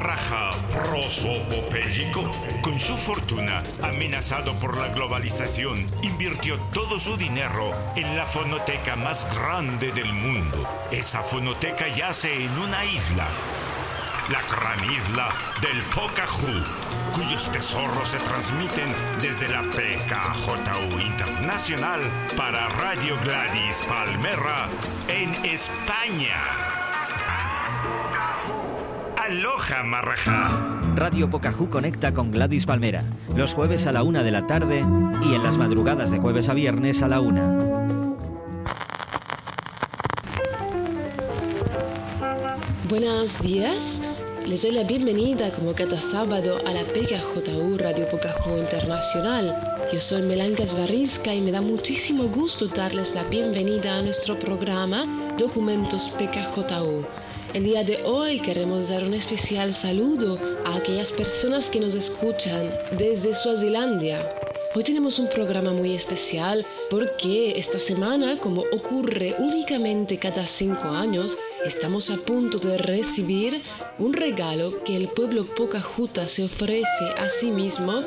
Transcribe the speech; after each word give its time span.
Marraja 0.00 0.50
prosopopéyico, 0.70 2.32
con 2.62 2.80
su 2.80 2.96
fortuna 2.96 3.62
amenazado 3.82 4.56
por 4.56 4.78
la 4.78 4.88
globalización, 4.88 5.86
invirtió 6.00 6.58
todo 6.72 6.98
su 6.98 7.18
dinero 7.18 7.74
en 7.96 8.16
la 8.16 8.24
fonoteca 8.24 8.96
más 8.96 9.26
grande 9.36 9.92
del 9.92 10.10
mundo. 10.10 10.66
Esa 10.90 11.22
fonoteca 11.22 11.86
yace 11.88 12.46
en 12.46 12.58
una 12.58 12.82
isla, 12.86 13.26
la 14.30 14.40
gran 14.50 14.82
isla 14.90 15.34
del 15.60 15.82
Pocahú, 15.94 16.64
cuyos 17.12 17.52
tesoros 17.52 18.08
se 18.08 18.18
transmiten 18.20 18.94
desde 19.20 19.48
la 19.48 19.60
PKJU 19.60 20.98
Internacional 20.98 22.00
para 22.38 22.70
Radio 22.70 23.18
Gladys 23.22 23.84
Palmera 23.86 24.66
en 25.08 25.34
España. 25.44 26.79
Aloha, 29.30 29.84
Marraja. 29.84 30.80
Radio 30.96 31.30
Pocahú 31.30 31.70
conecta 31.70 32.12
con 32.12 32.32
Gladys 32.32 32.66
Palmera, 32.66 33.04
los 33.36 33.54
jueves 33.54 33.86
a 33.86 33.92
la 33.92 34.02
una 34.02 34.24
de 34.24 34.32
la 34.32 34.48
tarde 34.48 34.84
y 35.24 35.34
en 35.34 35.44
las 35.44 35.56
madrugadas 35.56 36.10
de 36.10 36.18
jueves 36.18 36.48
a 36.48 36.54
viernes 36.54 37.00
a 37.00 37.06
la 37.06 37.20
una. 37.20 37.56
Buenos 42.88 43.40
días, 43.40 44.00
les 44.48 44.62
doy 44.62 44.72
la 44.72 44.82
bienvenida 44.82 45.52
como 45.52 45.74
cada 45.74 46.00
sábado 46.00 46.58
a 46.66 46.72
la 46.72 46.82
PKJU 46.82 47.78
Radio 47.78 48.08
Pocahú 48.10 48.58
Internacional. 48.58 49.54
Yo 49.92 50.00
soy 50.00 50.22
Melanca 50.22 50.66
Svarinska 50.66 51.32
y 51.32 51.40
me 51.40 51.52
da 51.52 51.60
muchísimo 51.60 52.24
gusto 52.24 52.66
darles 52.66 53.14
la 53.14 53.22
bienvenida 53.22 53.96
a 53.96 54.02
nuestro 54.02 54.36
programa 54.40 55.06
Documentos 55.38 56.10
PKJU. 56.18 57.06
El 57.52 57.64
día 57.64 57.82
de 57.82 58.04
hoy 58.04 58.38
queremos 58.38 58.90
dar 58.90 59.02
un 59.02 59.12
especial 59.12 59.74
saludo 59.74 60.38
a 60.64 60.76
aquellas 60.76 61.10
personas 61.10 61.68
que 61.68 61.80
nos 61.80 61.94
escuchan 61.94 62.70
desde 62.96 63.34
Suazilandia. 63.34 64.24
Hoy 64.76 64.84
tenemos 64.84 65.18
un 65.18 65.28
programa 65.28 65.72
muy 65.72 65.92
especial 65.96 66.64
porque 66.90 67.58
esta 67.58 67.80
semana, 67.80 68.38
como 68.38 68.62
ocurre 68.70 69.34
únicamente 69.40 70.16
cada 70.16 70.46
cinco 70.46 70.90
años, 70.90 71.36
estamos 71.66 72.08
a 72.10 72.18
punto 72.18 72.60
de 72.60 72.78
recibir 72.78 73.62
un 73.98 74.12
regalo 74.12 74.84
que 74.84 74.94
el 74.94 75.08
pueblo 75.08 75.44
Pocahontas 75.56 76.30
se 76.30 76.44
ofrece 76.44 77.04
a 77.18 77.28
sí 77.28 77.50
mismo, 77.50 78.04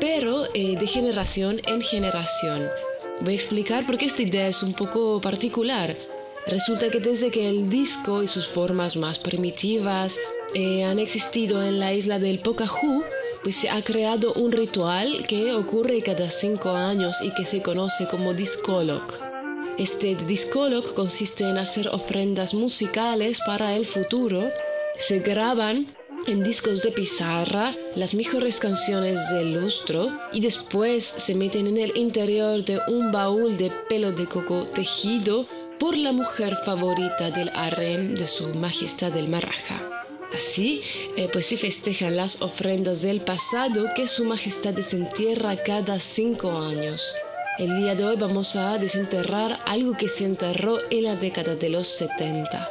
pero 0.00 0.46
eh, 0.52 0.76
de 0.76 0.86
generación 0.88 1.60
en 1.68 1.80
generación. 1.80 2.68
Voy 3.20 3.34
a 3.34 3.36
explicar 3.36 3.86
por 3.86 3.98
qué 3.98 4.06
esta 4.06 4.22
idea 4.22 4.48
es 4.48 4.64
un 4.64 4.74
poco 4.74 5.20
particular. 5.20 5.96
Resulta 6.46 6.90
que 6.90 7.00
desde 7.00 7.30
que 7.30 7.48
el 7.48 7.68
disco 7.68 8.22
y 8.22 8.28
sus 8.28 8.46
formas 8.46 8.96
más 8.96 9.18
primitivas 9.18 10.18
eh, 10.54 10.84
han 10.84 10.98
existido 10.98 11.62
en 11.62 11.78
la 11.78 11.92
isla 11.92 12.18
del 12.18 12.40
Pocahú, 12.40 13.04
pues 13.42 13.56
se 13.56 13.70
ha 13.70 13.82
creado 13.82 14.32
un 14.34 14.52
ritual 14.52 15.26
que 15.26 15.52
ocurre 15.52 16.02
cada 16.02 16.30
cinco 16.30 16.70
años 16.70 17.18
y 17.22 17.32
que 17.34 17.46
se 17.46 17.62
conoce 17.62 18.06
como 18.08 18.34
Discolog. 18.34 19.02
Este 19.78 20.14
Discolog 20.14 20.94
consiste 20.94 21.44
en 21.44 21.56
hacer 21.56 21.88
ofrendas 21.88 22.52
musicales 22.52 23.40
para 23.46 23.76
el 23.76 23.86
futuro. 23.86 24.50
Se 24.98 25.20
graban 25.20 25.86
en 26.26 26.42
discos 26.42 26.82
de 26.82 26.92
pizarra 26.92 27.74
las 27.94 28.12
mejores 28.12 28.58
canciones 28.58 29.18
del 29.30 29.54
lustro 29.54 30.08
y 30.32 30.40
después 30.40 31.04
se 31.04 31.34
meten 31.34 31.66
en 31.66 31.78
el 31.78 31.96
interior 31.96 32.62
de 32.64 32.80
un 32.88 33.10
baúl 33.10 33.56
de 33.56 33.70
pelo 33.88 34.12
de 34.12 34.26
coco 34.26 34.66
tejido 34.74 35.46
por 35.80 35.96
la 35.96 36.12
mujer 36.12 36.56
favorita 36.66 37.30
del 37.30 37.50
harem 37.54 38.14
de 38.14 38.26
su 38.26 38.54
majestad 38.54 39.16
el 39.16 39.28
Marraja. 39.28 40.04
Así, 40.36 40.82
eh, 41.16 41.30
pues 41.32 41.46
se 41.46 41.56
festejan 41.56 42.16
las 42.16 42.42
ofrendas 42.42 43.00
del 43.00 43.22
pasado 43.22 43.86
que 43.96 44.06
su 44.06 44.26
majestad 44.26 44.74
desentierra 44.74 45.56
cada 45.56 45.98
cinco 45.98 46.52
años. 46.52 47.14
El 47.58 47.78
día 47.78 47.94
de 47.94 48.04
hoy 48.04 48.16
vamos 48.16 48.54
a 48.56 48.76
desenterrar 48.76 49.58
algo 49.64 49.96
que 49.96 50.10
se 50.10 50.26
enterró 50.26 50.78
en 50.90 51.04
la 51.04 51.16
década 51.16 51.56
de 51.56 51.70
los 51.70 51.88
70. 51.88 52.68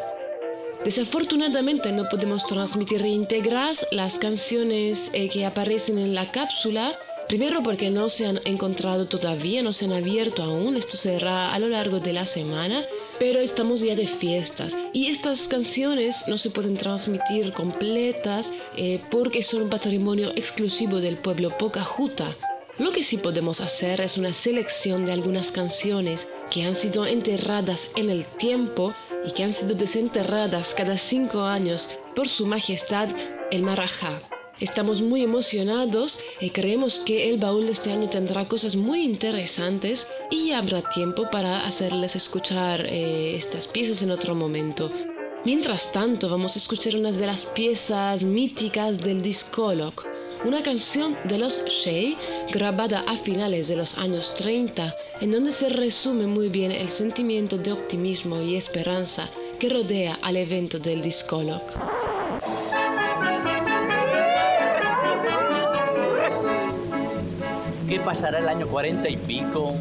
Desafortunadamente 0.85 1.91
no 1.91 2.07
podemos 2.09 2.45
transmitir 2.45 3.05
íntegras 3.05 3.85
las 3.91 4.19
canciones 4.19 5.09
eh, 5.13 5.27
que 5.29 5.45
aparecen 5.45 5.97
en 5.97 6.13
la 6.13 6.31
cápsula 6.31 6.97
Primero 7.29 7.61
porque 7.61 7.91
no 7.91 8.09
se 8.09 8.25
han 8.25 8.41
encontrado 8.43 9.07
todavía, 9.07 9.61
no 9.61 9.71
se 9.71 9.85
han 9.85 9.93
abierto 9.93 10.41
aún, 10.41 10.75
esto 10.75 10.97
será 10.97 11.53
a 11.53 11.59
lo 11.59 11.69
largo 11.69 11.99
de 11.99 12.11
la 12.11 12.25
semana, 12.25 12.87
pero 13.19 13.39
estamos 13.39 13.81
ya 13.81 13.93
de 13.95 14.07
fiestas 14.07 14.75
y 14.93 15.09
estas 15.09 15.47
canciones 15.47 16.23
no 16.27 16.39
se 16.39 16.49
pueden 16.49 16.75
transmitir 16.75 17.53
completas 17.53 18.51
eh, 18.75 18.99
porque 19.11 19.43
son 19.43 19.61
un 19.61 19.69
patrimonio 19.69 20.31
exclusivo 20.31 21.01
del 21.01 21.19
pueblo 21.19 21.55
Pocahontas. 21.55 22.35
Lo 22.79 22.91
que 22.91 23.03
sí 23.03 23.17
podemos 23.17 23.61
hacer 23.61 24.01
es 24.01 24.17
una 24.17 24.33
selección 24.33 25.05
de 25.05 25.11
algunas 25.11 25.51
canciones 25.51 26.27
que 26.49 26.63
han 26.63 26.73
sido 26.73 27.05
enterradas 27.05 27.91
en 27.95 28.09
el 28.09 28.25
tiempo 28.25 28.95
y 29.23 29.33
que 29.33 29.43
han 29.43 29.53
sido 29.53 29.75
desenterradas 29.75 30.73
cada 30.73 30.97
cinco 30.97 31.41
años 31.41 31.91
por 32.15 32.27
su 32.27 32.47
majestad 32.47 33.09
el 33.51 33.61
Marajá. 33.61 34.19
Estamos 34.59 35.01
muy 35.01 35.23
emocionados 35.23 36.19
y 36.41 36.49
creemos 36.49 36.99
que 36.99 37.29
el 37.29 37.37
baúl 37.37 37.67
de 37.67 37.71
este 37.71 37.93
año 37.93 38.09
tendrá 38.09 38.49
cosas 38.49 38.75
muy 38.75 39.03
interesantes 39.03 40.05
y 40.29 40.51
habrá 40.51 40.81
tiempo 40.81 41.29
para 41.31 41.65
hacerles 41.65 42.17
escuchar 42.17 42.85
eh, 42.85 43.37
estas 43.37 43.67
piezas 43.67 44.01
en 44.01 44.11
otro 44.11 44.35
momento. 44.35 44.91
Mientras 45.45 45.93
tanto, 45.93 46.27
vamos 46.27 46.57
a 46.57 46.59
escuchar 46.59 46.97
unas 46.97 47.17
de 47.17 47.27
las 47.27 47.45
piezas 47.45 48.23
míticas 48.23 48.97
del 48.97 49.21
Discolog, 49.21 49.93
una 50.43 50.61
canción 50.61 51.17
de 51.23 51.37
los 51.37 51.63
Shea 51.63 52.17
grabada 52.51 53.05
a 53.07 53.15
finales 53.15 53.69
de 53.69 53.77
los 53.77 53.97
años 53.97 54.33
30, 54.33 54.93
en 55.21 55.31
donde 55.31 55.53
se 55.53 55.69
resume 55.69 56.27
muy 56.27 56.49
bien 56.49 56.73
el 56.73 56.89
sentimiento 56.89 57.57
de 57.57 57.71
optimismo 57.71 58.41
y 58.41 58.57
esperanza 58.57 59.29
que 59.57 59.69
rodea 59.69 60.19
al 60.21 60.35
evento 60.35 60.79
del 60.79 61.01
Discolog. 61.01 61.61
¿Qué 67.89 67.99
pasará 68.01 68.37
el 68.37 68.47
año 68.47 68.67
40 68.67 69.09
y 69.09 69.17
pico? 69.17 69.73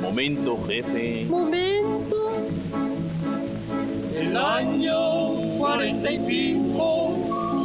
Momento, 0.00 0.58
jefe. 0.66 1.26
Momento. 1.30 2.16
El 4.18 4.36
año 4.36 5.56
40 5.56 6.10
y 6.10 6.18
pico, 6.18 7.14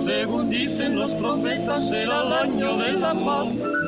según 0.06 0.52
dicen 0.52 1.00
los 1.00 1.12
profetas, 1.14 1.90
será 1.90 2.22
el 2.28 2.34
año 2.34 2.78
de 2.78 2.92
la 2.92 3.16
paz. 3.16 3.48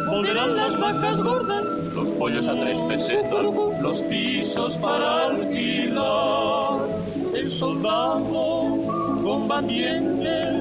Volverán 0.10 0.56
las 0.56 0.80
vacas 0.80 1.18
gordas, 1.22 1.64
los 1.94 2.10
pollos 2.14 2.48
a 2.48 2.60
tres 2.60 2.80
pesetas, 2.88 3.46
los 3.80 4.02
pisos 4.02 4.76
para 4.78 5.28
alquilar. 5.28 6.88
El 7.36 7.52
soldado 7.52 8.80
combatiente 9.24 10.60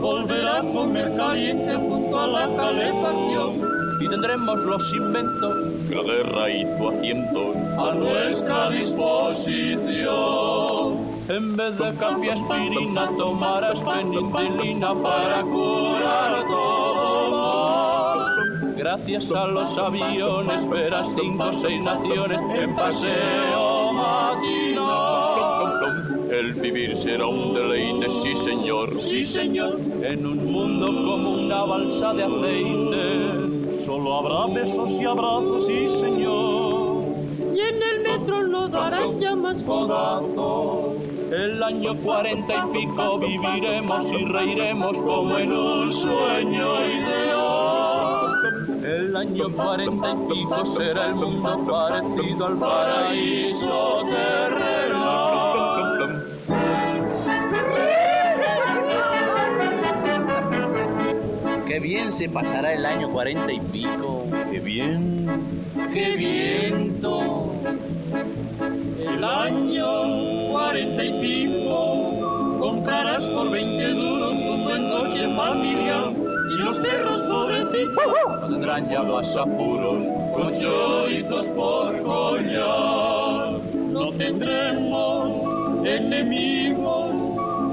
volverá 0.00 0.58
a 0.58 0.62
comer 0.62 1.16
caliente 1.16 1.74
junto 1.74 2.20
a 2.20 2.26
la 2.28 2.56
calefacción 2.56 3.67
y 4.00 4.08
tendremos 4.08 4.58
los 4.60 4.92
inventos, 4.92 5.56
la 5.90 6.02
guerra 6.02 6.50
y 6.50 6.64
tu 6.76 6.88
asiento 6.88 7.52
a 7.78 7.94
nuestra 7.94 8.70
disposición. 8.70 9.98
En 11.28 11.56
vez 11.56 11.76
de 11.78 11.92
café 11.94 12.32
aspirina 12.32 13.08
tomarás 13.16 13.78
penicilina 13.80 14.94
para 14.94 15.42
curar 15.42 16.46
todo. 16.46 17.30
Mal. 17.30 18.74
Gracias 18.76 19.32
a 19.32 19.46
los 19.46 19.76
aviones 19.76 20.70
verás 20.70 21.08
cinco 21.20 21.44
o 21.44 21.52
seis 21.52 21.82
naciones 21.82 22.40
en 22.54 22.74
paseo 22.76 23.92
matinal. 23.92 25.08
El 26.30 26.54
vivir 26.54 26.96
será 26.98 27.26
un 27.26 27.52
deleite, 27.52 28.08
sí 28.22 28.36
señor, 28.44 29.00
sí 29.00 29.24
señor, 29.24 29.80
en 30.02 30.24
un 30.24 30.52
mundo 30.52 30.86
como 30.86 31.34
una 31.34 31.64
balsa 31.64 32.14
de 32.14 32.22
aceite 32.22 33.37
solo 33.88 34.18
habrá 34.18 34.54
besos 34.54 34.90
y 34.90 35.04
abrazos, 35.06 35.64
sí 35.64 35.88
señor. 35.98 37.04
Y 37.54 37.58
en 37.58 37.82
el 37.82 38.02
metro 38.02 38.46
no 38.46 38.68
darán 38.68 39.18
ya 39.18 39.34
más 39.34 39.62
codazos. 39.62 40.96
El 41.32 41.62
año 41.62 41.94
cuarenta 42.04 42.66
y 42.66 42.72
pico 42.74 43.18
viviremos 43.18 44.04
y 44.12 44.24
reiremos 44.26 44.98
como 44.98 45.38
en 45.38 45.52
un 45.52 45.90
sueño 45.90 46.84
ideal. 46.84 48.26
El 48.84 49.16
año 49.16 49.46
cuarenta 49.56 50.10
y 50.12 50.34
pico 50.34 50.66
será 50.76 51.06
el 51.06 51.14
mundo 51.14 51.66
parecido 51.66 52.46
al 52.46 52.58
paraíso 52.58 53.97
Qué 61.78 61.84
bien 61.84 62.12
se 62.12 62.28
pasará 62.28 62.74
el 62.74 62.84
año 62.84 63.08
cuarenta 63.08 63.52
y 63.52 63.60
pico. 63.60 64.24
Qué 64.50 64.58
bien. 64.58 65.28
Qué 65.94 66.16
viento. 66.16 67.52
El 68.98 69.22
año 69.22 70.50
cuarenta 70.50 71.04
y 71.04 71.20
pico. 71.20 72.58
Comprarás 72.58 73.22
por 73.26 73.50
veinte 73.52 73.90
duros 73.90 74.32
un 74.32 74.64
buen 74.64 74.90
coche 74.90 75.36
familia 75.36 76.10
y 76.50 76.62
los 76.64 76.80
perros 76.80 77.20
pobrecitos 77.20 78.50
tendrán 78.50 78.90
ya 78.90 79.02
más 79.04 79.36
apuros 79.36 80.04
con 80.34 80.58
chorizos 80.58 81.46
por 81.46 82.02
collar. 82.02 83.60
No 83.92 84.10
tendremos 84.14 85.86
enemigos 85.86 87.14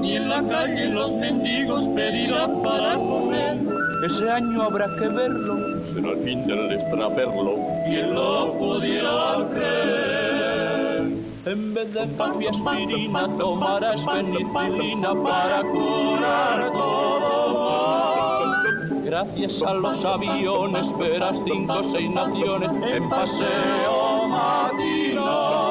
ni 0.00 0.14
en 0.14 0.28
la 0.28 0.44
calle 0.44 0.90
los 0.90 1.12
mendigos 1.14 1.82
pedirá 1.96 2.46
para 2.62 2.94
comer. 2.94 3.75
Ese 4.06 4.30
año 4.30 4.62
habrá 4.62 4.86
que 5.00 5.08
verlo, 5.08 5.82
será 5.92 6.12
el 6.12 6.18
fin 6.18 6.46
del 6.46 6.70
extraperlo. 6.70 7.56
¿Quién 7.86 8.14
lo 8.14 8.52
pudiera 8.56 9.44
creer? 9.52 11.02
En 11.44 11.74
vez 11.74 11.92
de 11.92 12.06
papi 12.16 12.46
aspirina 12.46 13.26
tomarás 13.36 14.00
penicilina 14.02 15.12
para 15.12 15.62
curar 15.62 16.70
todo 16.70 17.64
mal. 17.64 19.02
Gracias 19.04 19.60
a 19.64 19.74
los 19.74 20.04
aviones 20.04 20.86
verás 20.98 21.34
cinco 21.44 21.72
o 21.72 21.82
seis 21.82 22.08
naciones 22.08 22.70
en 22.86 23.08
paseo 23.08 24.28
matinal. 24.28 25.66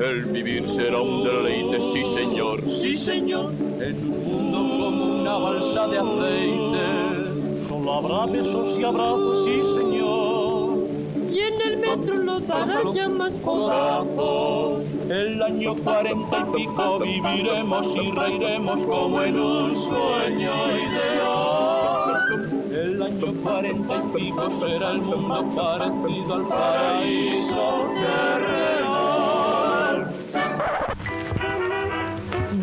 El 0.00 0.24
vivir 0.24 0.66
será 0.70 1.02
un 1.02 1.22
deleite, 1.22 1.82
sí 1.92 2.02
señor, 2.14 2.62
sí 2.80 2.96
señor, 2.96 3.52
en 3.78 4.10
un 4.10 4.50
mundo 4.52 4.84
como 4.86 5.20
una 5.20 5.36
balsa 5.36 5.86
de 5.88 5.98
aceite. 5.98 7.15
Solo 7.86 7.98
habrá 7.98 8.26
besos 8.32 8.76
y 8.80 8.82
abrazos, 8.82 9.44
sí 9.44 9.62
señor. 9.76 10.88
Y 11.30 11.38
en 11.38 11.60
el 11.60 11.76
metro 11.76 12.16
los 12.16 12.44
dará 12.48 12.82
llamas 12.92 13.32
corazón. 13.44 14.82
El 15.08 15.40
año 15.40 15.76
cuarenta 15.84 16.40
y 16.40 16.44
pico 16.56 16.98
viviremos 16.98 17.86
y 17.94 18.10
reiremos 18.10 18.80
como 18.86 19.22
en 19.22 19.38
un 19.38 19.76
sueño 19.76 20.52
ideal. 20.76 22.16
El 22.72 23.00
año 23.00 23.32
cuarenta 23.44 23.94
y 23.94 24.18
pico 24.18 24.50
será 24.58 24.90
el 24.90 25.02
mundo 25.02 25.44
parecido 25.54 26.34
al 26.34 26.42
paraíso. 26.48 27.86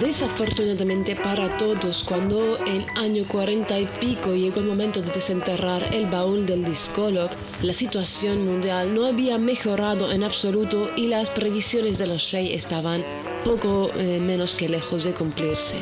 Desafortunadamente 0.03 1.15
para 1.15 1.57
todos, 1.57 2.03
cuando 2.03 2.57
el 2.65 2.85
año 2.95 3.25
40 3.25 3.79
y 3.79 3.85
pico 4.01 4.33
llegó 4.33 4.59
el 4.59 4.65
momento 4.65 5.01
de 5.01 5.09
desenterrar 5.13 5.81
el 5.93 6.07
baúl 6.07 6.45
del 6.45 6.65
discolog, 6.65 7.29
la 7.61 7.73
situación 7.73 8.45
mundial 8.45 8.93
no 8.93 9.05
había 9.05 9.37
mejorado 9.37 10.11
en 10.11 10.25
absoluto 10.25 10.89
y 10.97 11.07
las 11.07 11.29
previsiones 11.29 11.97
de 11.97 12.07
los 12.07 12.21
Shea 12.21 12.53
estaban 12.53 13.01
poco 13.45 13.91
eh, 13.95 14.19
menos 14.19 14.55
que 14.55 14.67
lejos 14.67 15.05
de 15.05 15.13
cumplirse. 15.13 15.77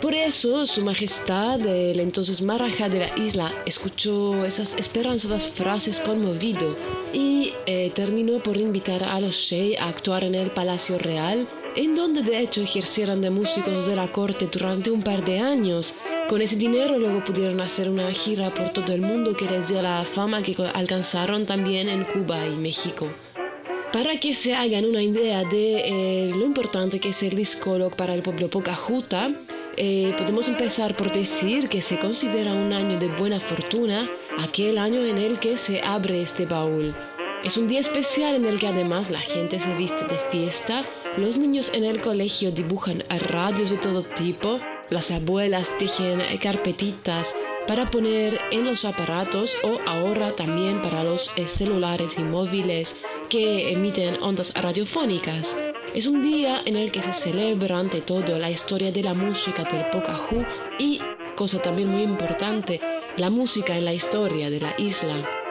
Por 0.00 0.14
eso, 0.14 0.64
Su 0.64 0.84
Majestad, 0.84 1.60
el 1.66 1.98
entonces 1.98 2.40
Maraja 2.40 2.88
de 2.88 3.00
la 3.00 3.18
isla, 3.18 3.52
escuchó 3.66 4.44
esas 4.44 4.76
esperanzadas 4.76 5.48
frases 5.48 5.98
conmovido 5.98 6.76
y 7.12 7.52
eh, 7.66 7.90
terminó 7.96 8.40
por 8.40 8.56
invitar 8.56 9.02
a 9.02 9.18
los 9.18 9.34
Shea 9.34 9.82
a 9.82 9.88
actuar 9.88 10.22
en 10.22 10.36
el 10.36 10.52
Palacio 10.52 10.98
Real 10.98 11.48
en 11.76 11.94
donde 11.94 12.22
de 12.22 12.38
hecho 12.38 12.60
ejercieron 12.62 13.20
de 13.20 13.30
músicos 13.30 13.86
de 13.86 13.96
la 13.96 14.10
corte 14.12 14.48
durante 14.50 14.90
un 14.90 15.02
par 15.02 15.24
de 15.24 15.40
años. 15.40 15.94
Con 16.28 16.40
ese 16.40 16.56
dinero 16.56 16.98
luego 16.98 17.24
pudieron 17.24 17.60
hacer 17.60 17.88
una 17.88 18.12
gira 18.12 18.54
por 18.54 18.72
todo 18.72 18.92
el 18.92 19.00
mundo 19.00 19.36
que 19.36 19.46
les 19.46 19.68
dio 19.68 19.82
la 19.82 20.04
fama 20.04 20.42
que 20.42 20.56
alcanzaron 20.74 21.46
también 21.46 21.88
en 21.88 22.04
Cuba 22.04 22.46
y 22.46 22.56
México. 22.56 23.08
Para 23.92 24.18
que 24.18 24.34
se 24.34 24.54
hagan 24.54 24.84
una 24.84 25.02
idea 25.02 25.44
de 25.44 25.82
eh, 25.84 26.30
lo 26.30 26.44
importante 26.44 26.98
que 26.98 27.10
es 27.10 27.22
el 27.22 27.36
discolog 27.36 27.94
para 27.94 28.14
el 28.14 28.22
pueblo 28.22 28.48
Pocajuta, 28.50 29.30
eh, 29.76 30.14
podemos 30.16 30.48
empezar 30.48 30.96
por 30.96 31.12
decir 31.12 31.68
que 31.68 31.82
se 31.82 31.98
considera 31.98 32.52
un 32.52 32.72
año 32.72 32.98
de 32.98 33.08
buena 33.08 33.40
fortuna 33.40 34.08
aquel 34.38 34.78
año 34.78 35.04
en 35.04 35.18
el 35.18 35.38
que 35.40 35.58
se 35.58 35.80
abre 35.82 36.22
este 36.22 36.46
baúl. 36.46 36.94
Es 37.44 37.56
un 37.56 37.68
día 37.68 37.80
especial 37.80 38.36
en 38.36 38.46
el 38.46 38.58
que 38.58 38.68
además 38.68 39.10
la 39.10 39.20
gente 39.20 39.60
se 39.60 39.74
viste 39.74 40.04
de 40.06 40.16
fiesta, 40.30 40.86
los 41.16 41.36
niños 41.36 41.70
en 41.72 41.84
el 41.84 42.00
colegio 42.00 42.50
dibujan 42.50 43.04
radios 43.08 43.70
de 43.70 43.76
todo 43.76 44.02
tipo, 44.02 44.58
las 44.90 45.10
abuelas 45.10 45.76
tejen 45.78 46.20
carpetitas 46.42 47.34
para 47.66 47.90
poner 47.90 48.40
en 48.50 48.64
los 48.64 48.84
aparatos 48.84 49.56
o 49.62 49.78
ahora 49.86 50.34
también 50.34 50.82
para 50.82 51.04
los 51.04 51.30
eh, 51.36 51.48
celulares 51.48 52.16
y 52.18 52.24
móviles 52.24 52.96
que 53.28 53.72
emiten 53.72 54.22
ondas 54.22 54.52
radiofónicas. 54.54 55.56
Es 55.94 56.06
un 56.06 56.22
día 56.22 56.62
en 56.66 56.76
el 56.76 56.90
que 56.90 57.02
se 57.02 57.12
celebra 57.12 57.78
ante 57.78 58.00
todo 58.00 58.36
la 58.38 58.50
historia 58.50 58.90
de 58.90 59.02
la 59.02 59.14
música 59.14 59.64
del 59.64 59.86
Pocahú 59.90 60.44
y, 60.78 61.00
cosa 61.36 61.62
también 61.62 61.88
muy 61.88 62.02
importante, 62.02 62.80
la 63.16 63.30
música 63.30 63.76
en 63.78 63.84
la 63.84 63.94
historia 63.94 64.50
de 64.50 64.60
la 64.60 64.74
isla. 64.76 65.43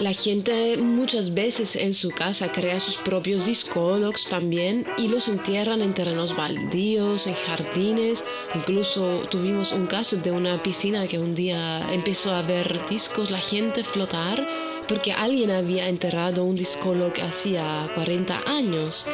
La 0.00 0.12
gente 0.12 0.76
muchas 0.76 1.34
veces 1.34 1.74
en 1.74 1.92
su 1.92 2.10
casa 2.10 2.52
crea 2.52 2.78
sus 2.78 2.96
propios 2.98 3.44
discólogos 3.44 4.28
también 4.28 4.86
y 4.96 5.08
los 5.08 5.26
entierran 5.26 5.82
en 5.82 5.92
terrenos 5.92 6.36
baldíos, 6.36 7.26
en 7.26 7.34
jardines. 7.34 8.24
Incluso 8.54 9.22
tuvimos 9.28 9.72
un 9.72 9.88
caso 9.88 10.16
de 10.16 10.30
una 10.30 10.62
piscina 10.62 11.08
que 11.08 11.18
un 11.18 11.34
día 11.34 11.92
empezó 11.92 12.30
a 12.30 12.42
ver 12.42 12.80
discos, 12.88 13.32
la 13.32 13.40
gente 13.40 13.82
flotar, 13.82 14.46
porque 14.86 15.10
alguien 15.10 15.50
había 15.50 15.88
enterrado 15.88 16.44
un 16.44 16.54
discólogo 16.54 17.14
hacía 17.20 17.90
40 17.96 18.42
años. 18.46 19.04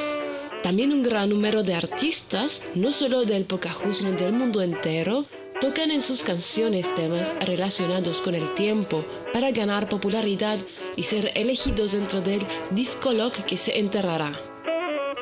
También 0.62 0.92
un 0.92 1.02
gran 1.02 1.30
número 1.30 1.62
de 1.62 1.72
artistas, 1.72 2.60
no 2.74 2.92
solo 2.92 3.24
del 3.24 3.46
Pocahú, 3.46 3.94
sino 3.94 4.12
del 4.12 4.34
mundo 4.34 4.60
entero, 4.60 5.24
tocan 5.60 5.90
en 5.90 6.00
sus 6.00 6.22
canciones 6.22 6.94
temas 6.94 7.32
relacionados 7.40 8.20
con 8.20 8.34
el 8.34 8.54
tiempo 8.54 9.04
para 9.32 9.50
ganar 9.50 9.88
popularidad 9.88 10.58
y 10.96 11.02
ser 11.02 11.32
elegidos 11.34 11.92
dentro 11.92 12.20
del 12.20 12.46
discolog 12.70 13.32
que 13.46 13.56
se 13.56 13.78
enterrará. 13.78 14.38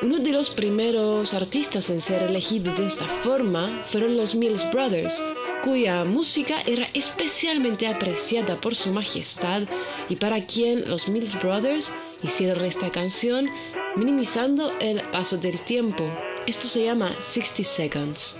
Uno 0.01 0.19
de 0.19 0.31
los 0.31 0.49
primeros 0.49 1.33
artistas 1.33 1.89
en 1.89 2.01
ser 2.01 2.23
elegidos 2.23 2.77
de 2.77 2.87
esta 2.87 3.07
forma 3.07 3.83
fueron 3.85 4.17
los 4.17 4.35
Mills 4.35 4.69
Brothers, 4.71 5.23
cuya 5.63 6.03
música 6.03 6.61
era 6.65 6.89
especialmente 6.93 7.87
apreciada 7.87 8.59
por 8.59 8.75
su 8.75 8.91
majestad 8.91 9.63
y 10.09 10.17
para 10.17 10.45
quien 10.45 10.89
los 10.89 11.07
Mills 11.07 11.39
Brothers 11.41 11.93
hicieron 12.21 12.65
esta 12.65 12.91
canción 12.91 13.49
minimizando 13.95 14.73
el 14.79 15.01
paso 15.11 15.37
del 15.37 15.63
tiempo. 15.63 16.03
Esto 16.47 16.67
se 16.67 16.83
llama 16.83 17.15
60 17.19 17.63
Seconds. 17.63 18.35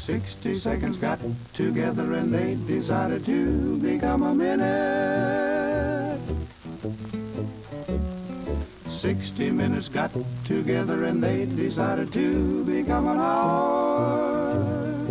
Sixty 0.00 0.56
seconds 0.56 0.96
got 0.96 1.20
together 1.52 2.14
and 2.14 2.32
they 2.34 2.54
decided 2.54 3.24
to 3.26 3.76
become 3.76 4.22
a 4.22 4.34
minute. 4.34 6.18
Sixty 8.90 9.50
minutes 9.50 9.88
got 9.88 10.10
together 10.44 11.04
and 11.04 11.22
they 11.22 11.44
decided 11.44 12.12
to 12.14 12.64
become 12.64 13.08
an 13.08 13.18
hour. 13.18 15.06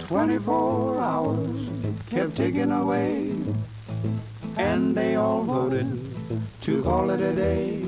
Twenty-four 0.00 1.00
hours 1.00 1.68
kept 2.10 2.36
ticking 2.36 2.72
away, 2.72 3.36
and 4.56 4.96
they 4.96 5.16
all 5.16 5.42
voted 5.42 6.00
to 6.62 6.82
call 6.82 7.10
it 7.10 7.20
a 7.20 7.34
day. 7.34 7.84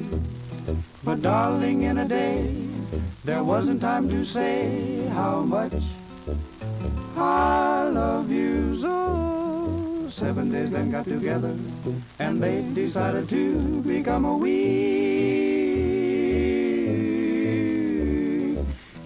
But 1.02 1.22
darling, 1.22 1.82
in 1.82 1.98
a 1.98 2.06
day, 2.06 2.54
there 3.24 3.42
wasn't 3.44 3.80
time 3.80 4.08
to 4.10 4.24
say 4.24 5.06
how 5.12 5.40
much 5.40 5.72
I 7.16 7.88
love 7.92 8.30
you 8.30 8.76
so. 8.76 10.08
Seven 10.10 10.50
days 10.52 10.70
then 10.70 10.90
got 10.90 11.04
together, 11.04 11.56
and 12.18 12.42
they 12.42 12.62
decided 12.74 13.28
to 13.30 13.82
become 13.82 14.24
a 14.24 14.36
week. 14.36 15.04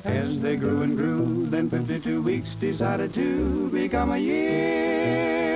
As 0.05 0.41
they 0.41 0.57
grew 0.57 0.83
and 0.83 0.97
grew, 0.97 1.47
then 1.47 1.71
52 1.71 2.23
weeks 2.23 2.55
decided 2.55 3.15
to 3.15 3.69
become 3.71 4.13
a 4.13 4.19
year. 4.19 5.48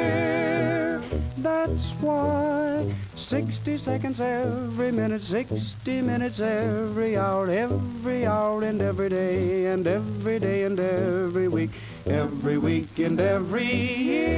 That's 1.43 1.91
why 2.01 2.95
60 3.17 3.77
seconds 3.77 4.21
every 4.21 4.93
minute, 4.93 5.25
60 5.25 6.01
minutes 6.01 6.39
every 6.39 7.17
hour, 7.17 7.51
every 7.51 8.25
hour 8.25 8.63
and 8.63 8.81
every 8.81 9.09
day, 9.09 9.67
and 9.67 9.85
every 9.85 10.39
day 10.39 10.63
and 10.63 10.79
every 10.79 11.49
week, 11.49 11.73
every 12.07 12.59
week 12.59 12.97
and 13.01 13.21
every 13.21 13.65
year. 13.65 14.33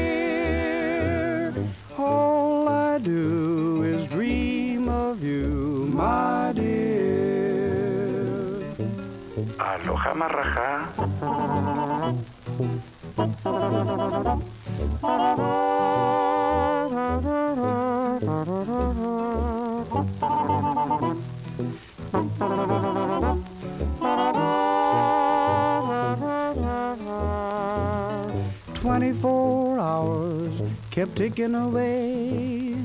All 1.99 2.71
I 2.71 2.97
do 2.97 3.83
is 3.83 4.07
dream 4.07 4.89
of 4.89 5.23
you, 5.23 5.91
my 5.93 6.53
dear. 6.55 6.73
Aloha 9.61 10.15
marraja. 10.15 10.95
kept 30.95 31.17
ticking 31.17 31.57
away, 31.57 32.77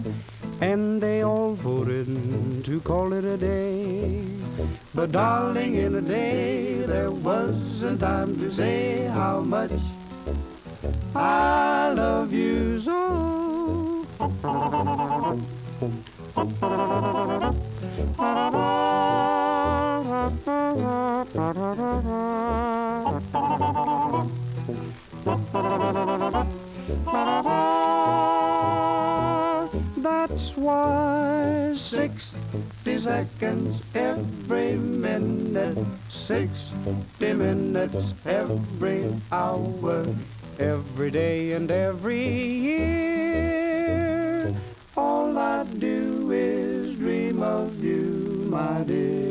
and 0.62 1.00
they 1.00 1.22
all 1.22 1.54
voted 1.54 2.66
to 2.66 2.82
call 2.82 3.13
it 3.13 3.24
a 3.24 3.38
day. 3.38 4.25
But 4.96 5.12
darling, 5.12 5.75
in 5.75 5.94
a 5.94 6.01
day 6.01 6.80
there 6.88 7.12
wasn't 7.12 8.00
time 8.00 8.39
to 8.39 8.51
say 8.51 9.06
how 9.06 9.42
much 9.42 9.74
I 11.13 11.94
love 11.94 12.34
you 12.34 12.80
so. 12.80 14.08
That's 29.98 30.58
why 30.58 31.74
60 31.75 32.98
seconds 32.98 33.84
every 33.93 34.74
minute, 34.74 35.77
60 36.10 37.34
minutes 37.34 38.15
every 38.25 39.13
hour, 39.31 40.08
every 40.58 41.12
day 41.12 41.51
and 41.51 41.69
every 41.69 42.27
year. 42.67 44.55
All 44.98 45.38
I 45.38 45.65
do 45.65 46.31
is 46.31 46.96
dream 46.96 47.43
of 47.43 47.84
you, 47.84 48.48
my 48.50 48.81
dear. 48.81 49.29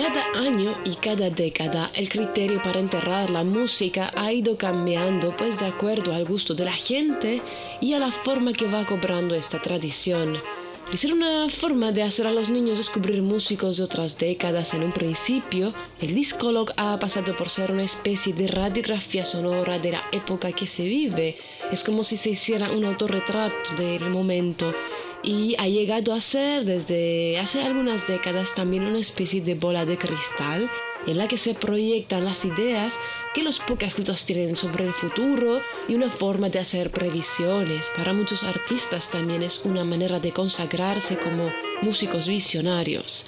Cada 0.00 0.32
año 0.32 0.78
y 0.86 0.94
cada 0.94 1.28
década 1.28 1.90
el 1.92 2.08
criterio 2.08 2.62
para 2.62 2.80
enterrar 2.80 3.28
la 3.28 3.44
música 3.44 4.10
ha 4.16 4.32
ido 4.32 4.56
cambiando 4.56 5.36
pues 5.36 5.60
de 5.60 5.66
acuerdo 5.66 6.14
al 6.14 6.24
gusto 6.24 6.54
de 6.54 6.64
la 6.64 6.72
gente 6.72 7.42
y 7.82 7.92
a 7.92 7.98
la 7.98 8.10
forma 8.10 8.54
que 8.54 8.64
va 8.64 8.86
cobrando 8.86 9.34
esta 9.34 9.60
tradición. 9.60 10.38
De 10.90 10.96
ser 10.96 11.12
una 11.12 11.50
forma 11.50 11.92
de 11.92 12.02
hacer 12.02 12.26
a 12.26 12.32
los 12.32 12.48
niños 12.48 12.78
descubrir 12.78 13.20
músicos 13.20 13.76
de 13.76 13.82
otras 13.82 14.16
décadas 14.16 14.72
en 14.72 14.84
un 14.84 14.92
principio, 14.92 15.74
el 16.00 16.14
discolog 16.14 16.72
ha 16.78 16.98
pasado 16.98 17.36
por 17.36 17.50
ser 17.50 17.70
una 17.70 17.84
especie 17.84 18.32
de 18.32 18.48
radiografía 18.48 19.26
sonora 19.26 19.78
de 19.78 19.92
la 19.92 20.04
época 20.12 20.50
que 20.52 20.66
se 20.66 20.84
vive. 20.84 21.36
Es 21.70 21.84
como 21.84 22.04
si 22.04 22.16
se 22.16 22.30
hiciera 22.30 22.72
un 22.72 22.86
autorretrato 22.86 23.74
del 23.76 24.08
momento 24.08 24.72
y 25.22 25.54
ha 25.58 25.68
llegado 25.68 26.14
a 26.14 26.20
ser 26.20 26.64
desde 26.64 27.38
hace 27.38 27.62
algunas 27.62 28.06
décadas 28.06 28.54
también 28.54 28.86
una 28.86 28.98
especie 28.98 29.40
de 29.40 29.54
bola 29.54 29.84
de 29.84 29.98
cristal 29.98 30.70
en 31.06 31.18
la 31.18 31.28
que 31.28 31.38
se 31.38 31.54
proyectan 31.54 32.24
las 32.24 32.44
ideas 32.44 32.98
que 33.34 33.42
los 33.42 33.58
pocajutos 33.60 34.24
tienen 34.24 34.56
sobre 34.56 34.86
el 34.86 34.92
futuro 34.92 35.60
y 35.88 35.94
una 35.94 36.10
forma 36.10 36.48
de 36.48 36.58
hacer 36.58 36.90
previsiones. 36.90 37.90
Para 37.96 38.12
muchos 38.12 38.42
artistas 38.42 39.08
también 39.10 39.42
es 39.42 39.62
una 39.64 39.84
manera 39.84 40.20
de 40.20 40.32
consagrarse 40.32 41.16
como 41.16 41.50
músicos 41.82 42.28
visionarios. 42.28 43.24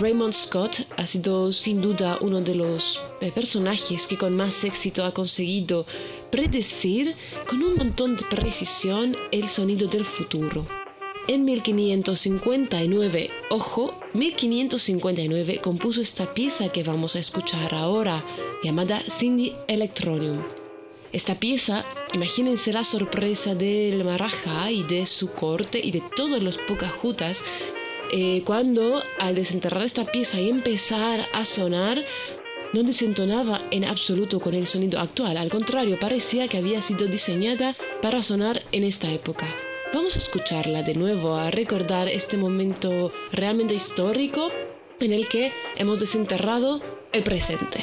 Raymond 0.00 0.32
Scott 0.32 0.86
ha 0.96 1.06
sido 1.06 1.52
sin 1.52 1.82
duda 1.82 2.18
uno 2.20 2.40
de 2.40 2.54
los 2.54 3.00
personajes 3.34 4.06
que 4.06 4.16
con 4.16 4.36
más 4.36 4.62
éxito 4.62 5.04
ha 5.04 5.12
conseguido 5.12 5.86
predecir 6.30 7.16
con 7.48 7.62
un 7.62 7.74
montón 7.74 8.16
de 8.16 8.24
precisión 8.24 9.16
el 9.32 9.48
sonido 9.48 9.88
del 9.88 10.04
futuro. 10.04 10.66
En 11.30 11.44
1559, 11.44 13.30
ojo, 13.50 13.92
1559 14.14 15.58
compuso 15.58 16.00
esta 16.00 16.32
pieza 16.32 16.72
que 16.72 16.82
vamos 16.82 17.16
a 17.16 17.18
escuchar 17.18 17.74
ahora, 17.74 18.24
llamada 18.64 19.02
Cindy 19.10 19.52
Electronium. 19.66 20.42
Esta 21.12 21.38
pieza, 21.38 21.84
imagínense 22.14 22.72
la 22.72 22.82
sorpresa 22.82 23.54
del 23.54 24.04
Marajá 24.04 24.72
y 24.72 24.84
de 24.84 25.04
su 25.04 25.32
corte 25.32 25.78
y 25.84 25.90
de 25.90 26.02
todos 26.16 26.42
los 26.42 26.56
Pocajutas 26.56 27.44
eh, 28.10 28.42
cuando 28.46 29.02
al 29.18 29.34
desenterrar 29.34 29.82
esta 29.82 30.10
pieza 30.10 30.40
y 30.40 30.48
empezar 30.48 31.26
a 31.34 31.44
sonar, 31.44 32.06
no 32.72 32.82
desentonaba 32.84 33.66
en 33.70 33.84
absoluto 33.84 34.40
con 34.40 34.54
el 34.54 34.66
sonido 34.66 34.98
actual, 34.98 35.36
al 35.36 35.50
contrario, 35.50 35.98
parecía 36.00 36.48
que 36.48 36.56
había 36.56 36.80
sido 36.80 37.06
diseñada 37.06 37.76
para 38.00 38.22
sonar 38.22 38.62
en 38.72 38.84
esta 38.84 39.12
época. 39.12 39.54
Vamos 39.92 40.16
a 40.16 40.18
escucharla 40.18 40.82
de 40.82 40.94
nuevo, 40.94 41.34
a 41.34 41.50
recordar 41.50 42.08
este 42.08 42.36
momento 42.36 43.10
realmente 43.32 43.74
histórico 43.74 44.50
en 45.00 45.12
el 45.12 45.28
que 45.28 45.52
hemos 45.76 45.98
desenterrado 45.98 46.82
el 47.12 47.24
presente. 47.24 47.82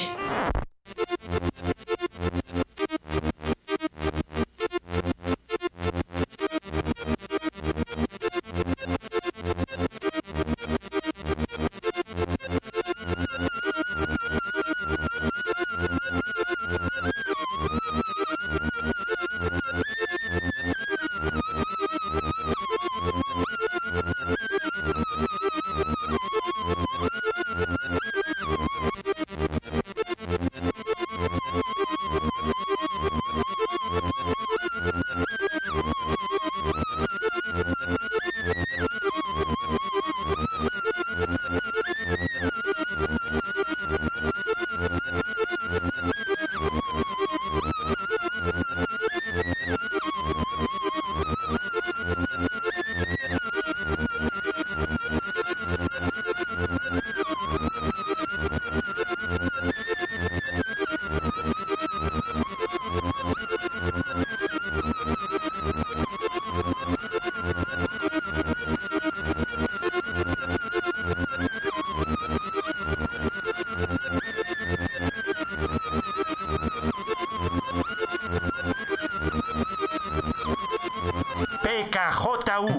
PKJU. 82.12 82.75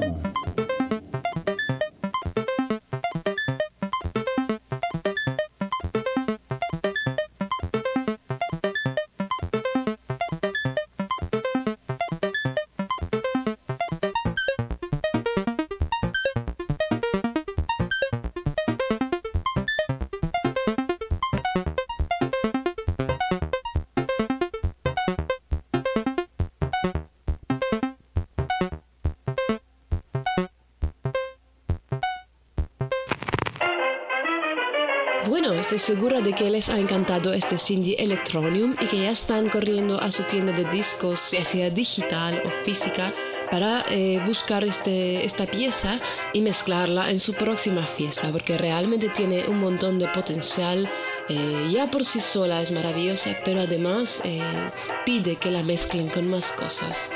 Estoy 35.76 35.96
segura 35.96 36.22
de 36.22 36.32
que 36.32 36.48
les 36.48 36.70
ha 36.70 36.78
encantado 36.78 37.34
este 37.34 37.58
Cindy 37.58 37.96
Electronium 37.98 38.74
y 38.80 38.86
que 38.86 39.02
ya 39.02 39.10
están 39.10 39.50
corriendo 39.50 40.00
a 40.00 40.10
su 40.10 40.22
tienda 40.22 40.52
de 40.52 40.64
discos, 40.70 41.32
ya 41.32 41.44
sea 41.44 41.68
digital 41.68 42.42
o 42.46 42.64
física, 42.64 43.12
para 43.50 43.84
eh, 43.90 44.22
buscar 44.24 44.64
este, 44.64 45.24
esta 45.24 45.46
pieza 45.46 46.00
y 46.32 46.40
mezclarla 46.40 47.10
en 47.10 47.20
su 47.20 47.34
próxima 47.34 47.86
fiesta, 47.86 48.32
porque 48.32 48.56
realmente 48.56 49.10
tiene 49.10 49.46
un 49.46 49.60
montón 49.60 49.98
de 49.98 50.08
potencial. 50.08 50.90
eh, 51.28 51.68
ya 51.70 51.90
por 51.90 52.04
sí 52.04 52.20
sola 52.20 52.62
es 52.62 52.70
maravillosa, 52.70 53.36
pero 53.44 53.60
además 53.60 54.22
eh, 54.24 54.40
pide 55.04 55.36
que 55.36 55.50
la 55.50 55.62
mezclen 55.62 56.08
con 56.08 56.28
más 56.28 56.52
cosas. 56.52 57.10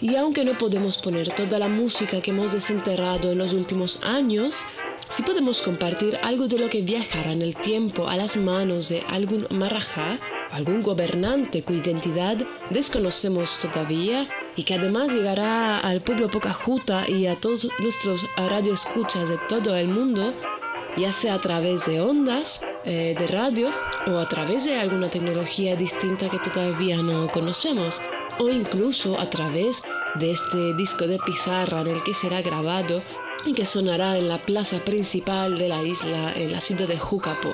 Y 0.00 0.16
aunque 0.16 0.44
no 0.44 0.56
podemos 0.56 0.96
poner 0.96 1.32
toda 1.34 1.58
la 1.58 1.68
música 1.68 2.20
que 2.20 2.30
hemos 2.30 2.52
desenterrado 2.52 3.32
en 3.32 3.38
los 3.38 3.52
últimos 3.52 4.00
años, 4.02 4.64
si 5.08 5.22
podemos 5.22 5.62
compartir 5.62 6.18
algo 6.22 6.48
de 6.48 6.58
lo 6.58 6.70
que 6.70 6.82
viajará 6.82 7.32
en 7.32 7.42
el 7.42 7.54
tiempo 7.56 8.08
a 8.08 8.16
las 8.16 8.36
manos 8.36 8.88
de 8.88 9.02
algún 9.08 9.46
marajá, 9.50 10.18
algún 10.50 10.82
gobernante 10.82 11.62
cuya 11.62 11.82
identidad 11.82 12.36
desconocemos 12.70 13.58
todavía 13.58 14.28
y 14.56 14.64
que 14.64 14.74
además 14.74 15.12
llegará 15.12 15.78
al 15.80 16.00
pueblo 16.02 16.30
Pocajuta 16.30 17.08
y 17.08 17.26
a 17.26 17.36
todos 17.36 17.68
nuestros 17.78 18.26
radioescuchas 18.36 19.28
de 19.28 19.38
todo 19.48 19.76
el 19.76 19.88
mundo, 19.88 20.34
ya 20.96 21.12
sea 21.12 21.34
a 21.34 21.40
través 21.40 21.86
de 21.86 22.00
ondas 22.00 22.60
eh, 22.84 23.14
de 23.18 23.26
radio 23.26 23.70
o 24.06 24.18
a 24.18 24.28
través 24.28 24.64
de 24.64 24.78
alguna 24.78 25.08
tecnología 25.08 25.76
distinta 25.76 26.28
que 26.28 26.38
todavía 26.38 26.98
no 26.98 27.28
conocemos, 27.28 28.00
o 28.38 28.48
incluso 28.48 29.18
a 29.18 29.30
través 29.30 29.82
de 30.16 30.32
este 30.32 30.74
disco 30.74 31.06
de 31.06 31.18
pizarra 31.24 31.80
en 31.82 31.88
el 31.88 32.02
que 32.02 32.14
será 32.14 32.42
grabado 32.42 33.02
que 33.50 33.66
sonará 33.66 34.16
en 34.16 34.28
la 34.28 34.38
plaza 34.38 34.78
principal 34.84 35.58
de 35.58 35.68
la 35.68 35.82
isla, 35.82 36.32
en 36.34 36.52
la 36.52 36.60
ciudad 36.60 36.86
de 36.86 36.96
Jucapo. 36.96 37.52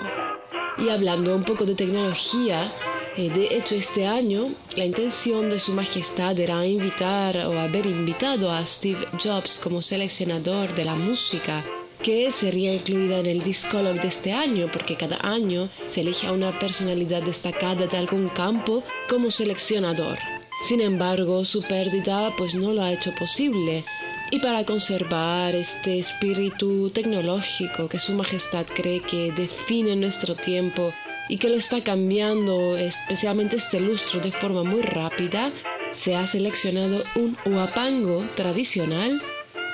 Y 0.76 0.90
hablando 0.90 1.34
un 1.34 1.44
poco 1.44 1.64
de 1.64 1.74
tecnología, 1.74 2.72
eh, 3.16 3.30
de 3.30 3.56
hecho 3.56 3.74
este 3.74 4.06
año 4.06 4.54
la 4.76 4.84
intención 4.84 5.48
de 5.50 5.58
Su 5.58 5.72
Majestad 5.72 6.38
era 6.38 6.64
invitar 6.64 7.38
o 7.38 7.58
haber 7.58 7.86
invitado 7.86 8.52
a 8.52 8.64
Steve 8.64 9.08
Jobs 9.20 9.58
como 9.58 9.82
seleccionador 9.82 10.74
de 10.74 10.84
la 10.84 10.94
música 10.94 11.64
que 12.02 12.30
sería 12.30 12.74
incluida 12.74 13.18
en 13.18 13.26
el 13.26 13.42
Discolog 13.42 14.00
de 14.00 14.06
este 14.06 14.32
año, 14.32 14.68
porque 14.72 14.96
cada 14.96 15.18
año 15.20 15.68
se 15.86 16.02
elige 16.02 16.28
a 16.28 16.32
una 16.32 16.56
personalidad 16.60 17.22
destacada 17.22 17.88
de 17.88 17.96
algún 17.96 18.28
campo 18.28 18.84
como 19.08 19.32
seleccionador. 19.32 20.16
Sin 20.62 20.80
embargo, 20.80 21.44
su 21.44 21.62
pérdida 21.62 22.32
pues 22.36 22.54
no 22.54 22.72
lo 22.72 22.82
ha 22.82 22.92
hecho 22.92 23.12
posible, 23.16 23.84
y 24.30 24.38
para 24.40 24.64
conservar 24.64 25.54
este 25.54 25.98
espíritu 25.98 26.90
tecnológico 26.90 27.88
que 27.88 27.98
Su 27.98 28.12
Majestad 28.14 28.66
cree 28.66 29.00
que 29.00 29.32
define 29.32 29.96
nuestro 29.96 30.34
tiempo 30.34 30.92
y 31.28 31.38
que 31.38 31.48
lo 31.48 31.56
está 31.56 31.82
cambiando, 31.82 32.76
especialmente 32.76 33.56
este 33.56 33.80
lustro, 33.80 34.20
de 34.20 34.32
forma 34.32 34.64
muy 34.64 34.82
rápida, 34.82 35.52
se 35.92 36.14
ha 36.14 36.26
seleccionado 36.26 37.04
un 37.16 37.36
huapango 37.46 38.26
tradicional, 38.34 39.20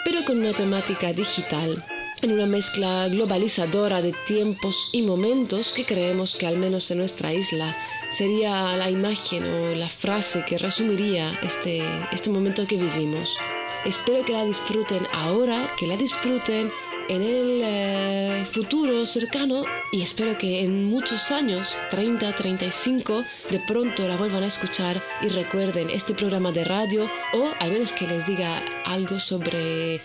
pero 0.04 0.24
con 0.24 0.38
una 0.38 0.52
temática 0.52 1.12
digital, 1.12 1.84
en 2.22 2.32
una 2.32 2.46
mezcla 2.46 3.08
globalizadora 3.08 4.02
de 4.02 4.14
tiempos 4.26 4.88
y 4.92 5.02
momentos 5.02 5.72
que 5.72 5.84
creemos 5.84 6.36
que 6.36 6.46
al 6.46 6.58
menos 6.58 6.90
en 6.90 6.98
nuestra 6.98 7.32
isla 7.32 7.76
sería 8.10 8.76
la 8.76 8.90
imagen 8.90 9.44
o 9.44 9.74
la 9.74 9.88
frase 9.88 10.44
que 10.46 10.58
resumiría 10.58 11.38
este, 11.42 11.82
este 12.12 12.30
momento 12.30 12.66
que 12.66 12.76
vivimos. 12.76 13.36
Espero 13.84 14.24
que 14.24 14.32
la 14.32 14.44
disfruten 14.44 15.06
ahora, 15.12 15.70
que 15.76 15.86
la 15.86 15.96
disfruten 15.96 16.72
en 17.08 17.22
el 17.22 17.60
eh, 17.62 18.46
futuro 18.50 19.04
cercano 19.04 19.64
y 19.92 20.02
espero 20.02 20.38
que 20.38 20.60
en 20.60 20.86
muchos 20.86 21.30
años, 21.30 21.76
30, 21.90 22.34
35, 22.34 23.24
de 23.50 23.60
pronto 23.68 24.08
la 24.08 24.16
vuelvan 24.16 24.42
a 24.42 24.46
escuchar 24.46 25.02
y 25.20 25.28
recuerden 25.28 25.90
este 25.90 26.14
programa 26.14 26.50
de 26.50 26.64
radio 26.64 27.10
o 27.34 27.52
al 27.60 27.72
menos 27.72 27.92
que 27.92 28.06
les 28.06 28.26
diga 28.26 28.62
algo 28.86 29.20
sobre 29.20 29.96
eh, 29.96 30.00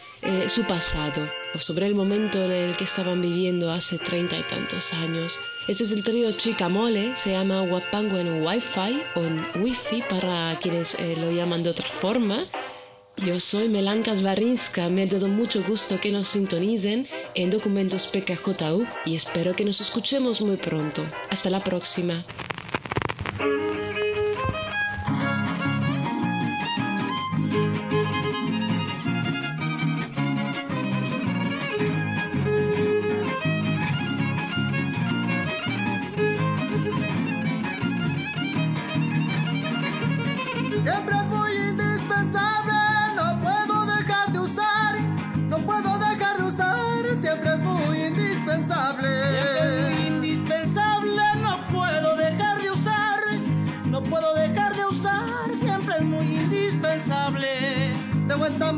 su 0.50 0.64
pasado 0.64 1.30
o 1.56 1.60
sobre 1.60 1.86
el 1.86 1.96
momento 1.96 2.44
en 2.44 2.52
el 2.52 2.78
que 2.78 2.84
estaban 2.84 3.22
viviendo 3.22 3.72
hace 3.72 3.98
30 3.98 4.38
y 4.38 4.44
tantos 4.44 4.94
años. 4.94 5.40
Este 5.70 5.84
es 5.84 5.92
el 5.92 6.04
trío 6.04 6.32
Chica 6.34 6.68
Mole, 6.68 7.16
se 7.16 7.32
llama 7.32 7.62
Wapango 7.62 8.18
en 8.18 8.44
Wi-Fi 8.44 9.04
o 9.16 9.20
en 9.22 9.46
Wi-Fi 9.64 10.04
para 10.10 10.58
quienes 10.60 10.96
eh, 10.96 11.16
lo 11.16 11.32
llaman 11.32 11.64
de 11.64 11.70
otra 11.70 11.88
forma. 11.90 12.46
Yo 13.26 13.40
soy 13.42 13.68
Melancas 13.68 14.22
Barrinska, 14.22 14.88
me 14.88 15.04
ha 15.04 15.06
dado 15.06 15.28
mucho 15.28 15.62
gusto 15.64 16.00
que 16.00 16.10
nos 16.10 16.30
sintonicen 16.30 17.08
en 17.36 17.50
Documentos 17.50 18.08
PKJU 18.08 18.86
y 19.06 19.16
espero 19.16 19.56
que 19.56 19.66
nos 19.66 19.82
escuchemos 19.82 20.40
muy 20.42 20.56
pronto. 20.56 21.06
Hasta 21.30 21.50
la 21.50 21.62
próxima. 21.62 22.24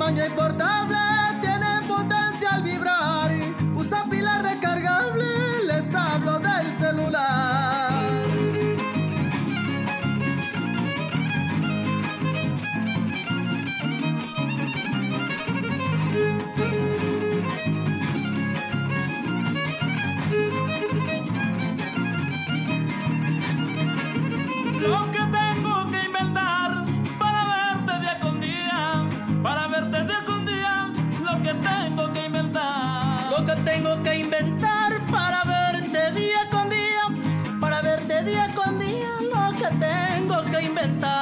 Tamaño 0.01 0.25
y 0.25 1.20
Internacional. 40.81 41.20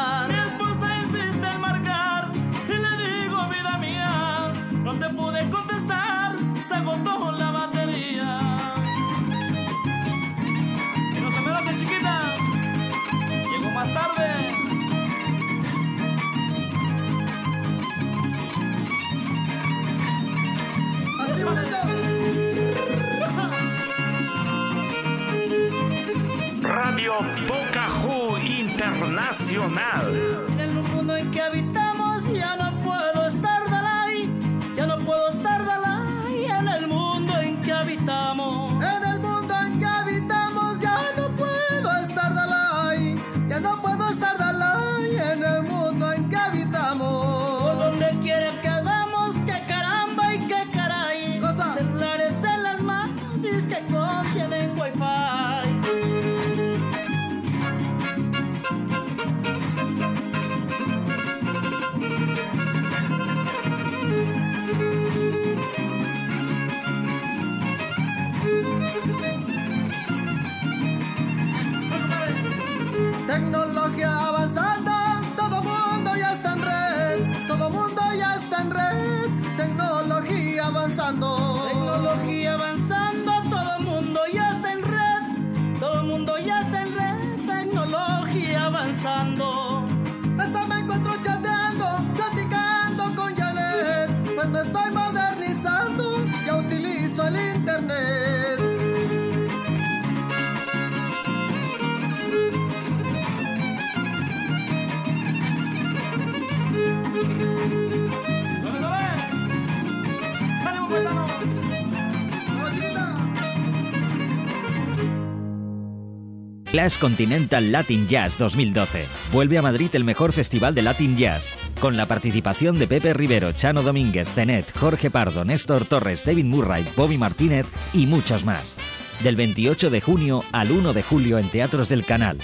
Clash 116.80 116.98
Continental 116.98 117.74
Latin 117.74 118.08
Jazz 118.08 118.38
2012. 118.38 119.06
Vuelve 119.34 119.58
a 119.58 119.62
Madrid 119.62 119.89
el 119.96 120.06
mejor 120.06 120.32
festival 120.32 120.74
de 120.74 120.82
Latin 120.82 121.18
Jazz, 121.18 121.54
con 121.82 121.98
la 121.98 122.06
participación 122.06 122.78
de 122.78 122.88
Pepe 122.88 123.13
Rivero, 123.13 123.52
Chano 123.52 123.84
Domínguez, 123.84 124.30
Zenet, 124.30 124.65
Jorge 124.78 125.12
Pardo, 125.12 125.44
Néstor 125.44 125.84
Torres, 125.84 126.24
David 126.24 126.46
Murray, 126.46 126.88
Bobby 126.96 127.18
Martínez 127.18 127.65
y 127.92 128.06
muchos 128.06 128.46
más. 128.46 128.78
Del 129.22 129.36
28 129.36 129.89
de 129.89 130.00
junio 130.00 130.42
al 130.54 130.72
1 130.72 130.94
de 130.94 131.04
julio 131.04 131.38
en 131.38 131.50
Teatros 131.50 131.89
del 131.89 132.06
Canal. 132.06 132.38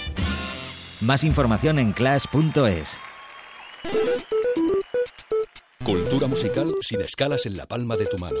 Más 1.00 1.24
información 1.24 1.78
en 1.78 1.94
clash.es. 1.94 2.98
Cultura 5.82 6.26
musical 6.26 6.74
sin 6.82 7.00
escalas 7.00 7.46
en 7.46 7.56
la 7.56 7.64
palma 7.64 7.96
de 7.96 8.04
tu 8.04 8.18
mano. 8.18 8.40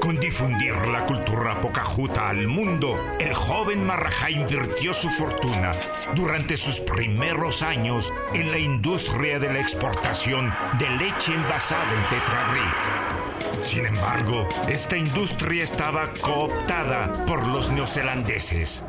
Con 0.00 0.18
difundir 0.18 0.74
la 0.86 1.04
cultura 1.04 1.60
pocajuta 1.60 2.30
al 2.30 2.48
mundo, 2.48 2.98
el 3.20 3.34
joven 3.34 3.84
Marajá 3.86 4.30
invirtió 4.30 4.94
su 4.94 5.10
fortuna 5.10 5.72
durante 6.14 6.56
sus 6.56 6.80
primeros 6.80 7.62
años 7.62 8.10
en 8.32 8.50
la 8.50 8.58
industria 8.58 9.38
de 9.38 9.52
la 9.52 9.60
exportación 9.60 10.50
de 10.78 10.88
leche 10.96 11.34
envasada 11.34 11.92
en 11.92 12.08
Tetrabric. 12.08 13.62
Sin 13.62 13.84
embargo, 13.84 14.48
esta 14.68 14.96
industria 14.96 15.64
estaba 15.64 16.10
cooptada 16.22 17.12
por 17.26 17.46
los 17.46 17.70
neozelandeses. 17.70 18.84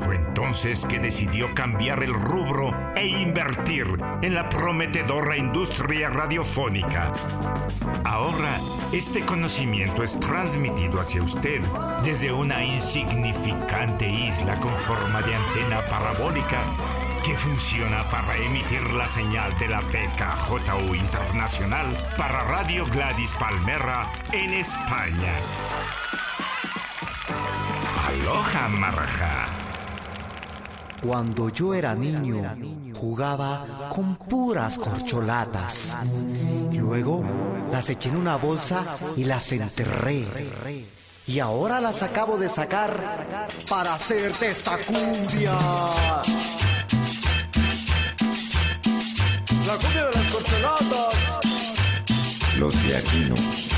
Fue 0.00 0.16
entonces 0.16 0.84
que 0.86 0.98
decidió 0.98 1.52
cambiar 1.54 2.02
el 2.02 2.14
rubro 2.14 2.72
e 2.94 3.06
invertir 3.06 3.86
en 4.22 4.34
la 4.34 4.48
prometedora 4.48 5.36
industria 5.36 6.08
radiofónica. 6.10 7.12
Ahora, 8.04 8.60
este 8.92 9.20
conocimiento 9.20 10.02
es 10.02 10.18
transmitido 10.20 11.00
hacia 11.00 11.22
usted 11.22 11.60
desde 12.02 12.32
una 12.32 12.64
insignificante 12.64 14.08
isla 14.08 14.54
con 14.60 14.72
forma 14.76 15.20
de 15.22 15.34
antena 15.34 15.80
parabólica 15.88 16.62
que 17.24 17.34
funciona 17.34 18.08
para 18.10 18.36
emitir 18.36 18.82
la 18.94 19.08
señal 19.08 19.56
de 19.58 19.68
la 19.68 19.80
PKJU 19.80 20.94
Internacional 20.94 21.86
para 22.16 22.44
Radio 22.44 22.86
Gladys 22.86 23.34
Palmera 23.34 24.10
en 24.32 24.54
España. 24.54 25.34
Aloha, 28.06 28.68
Marja. 28.68 29.57
Cuando 31.02 31.48
yo 31.48 31.74
era 31.74 31.94
niño, 31.94 32.42
jugaba 32.94 33.88
con 33.88 34.16
puras 34.16 34.78
corcholatas. 34.78 35.96
Luego 36.72 37.24
las 37.70 37.88
eché 37.90 38.08
en 38.08 38.16
una 38.16 38.36
bolsa 38.36 38.84
y 39.16 39.24
las 39.24 39.52
enterré. 39.52 40.26
Y 41.26 41.40
ahora 41.40 41.80
las 41.80 42.02
acabo 42.02 42.36
de 42.36 42.48
sacar 42.48 43.00
para 43.68 43.94
hacerte 43.94 44.48
esta 44.48 44.76
cumbia. 44.78 45.52
La 49.66 49.76
cumbia 49.76 50.04
de 50.04 50.12
las 50.12 50.32
corcholatas. 50.32 51.14
Los 52.58 52.82
de 52.82 52.96
Aquino. 52.96 53.34
Los 53.36 53.77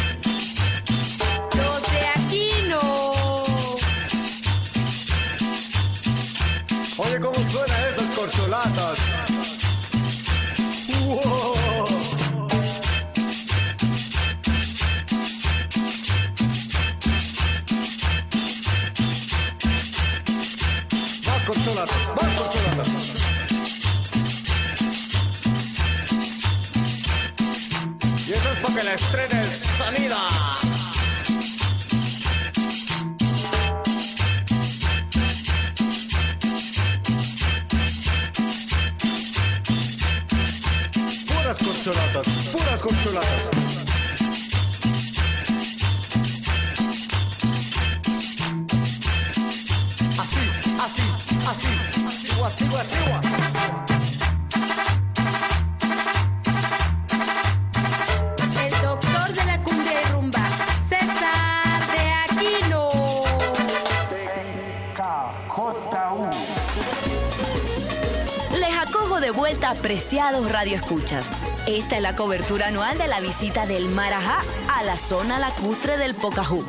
vuelta, 70.11 70.29
apreciados 70.29 70.53
radioescuchas. 70.53 71.31
Esta 71.67 71.97
es 71.97 72.03
la 72.03 72.17
cobertura 72.17 72.69
anual 72.69 72.99
de 72.99 73.07
la 73.07 73.21
visita 73.21 73.67
del 73.67 73.89
Marajá 73.89 74.43
a 74.75 74.83
la 74.83 74.97
zona 74.97 75.39
lacustre 75.39 75.99
del 75.99 76.15
Pocajú. 76.15 76.65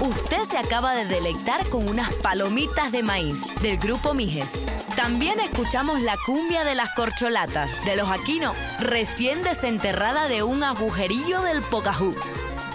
Usted 0.00 0.44
se 0.44 0.58
acaba 0.58 0.94
de 0.94 1.06
deleitar 1.06 1.68
con 1.68 1.88
unas 1.88 2.12
palomitas 2.16 2.92
de 2.92 3.02
maíz 3.02 3.40
del 3.62 3.78
grupo 3.78 4.12
Mijes. 4.12 4.66
También 4.96 5.40
escuchamos 5.40 6.00
la 6.00 6.16
cumbia 6.26 6.64
de 6.64 6.74
las 6.74 6.92
corcholatas 6.94 7.70
de 7.84 7.96
los 7.96 8.10
Aquino, 8.10 8.54
recién 8.80 9.42
desenterrada 9.42 10.28
de 10.28 10.42
un 10.42 10.62
agujerillo 10.62 11.42
del 11.42 11.62
Pocajú. 11.62 12.14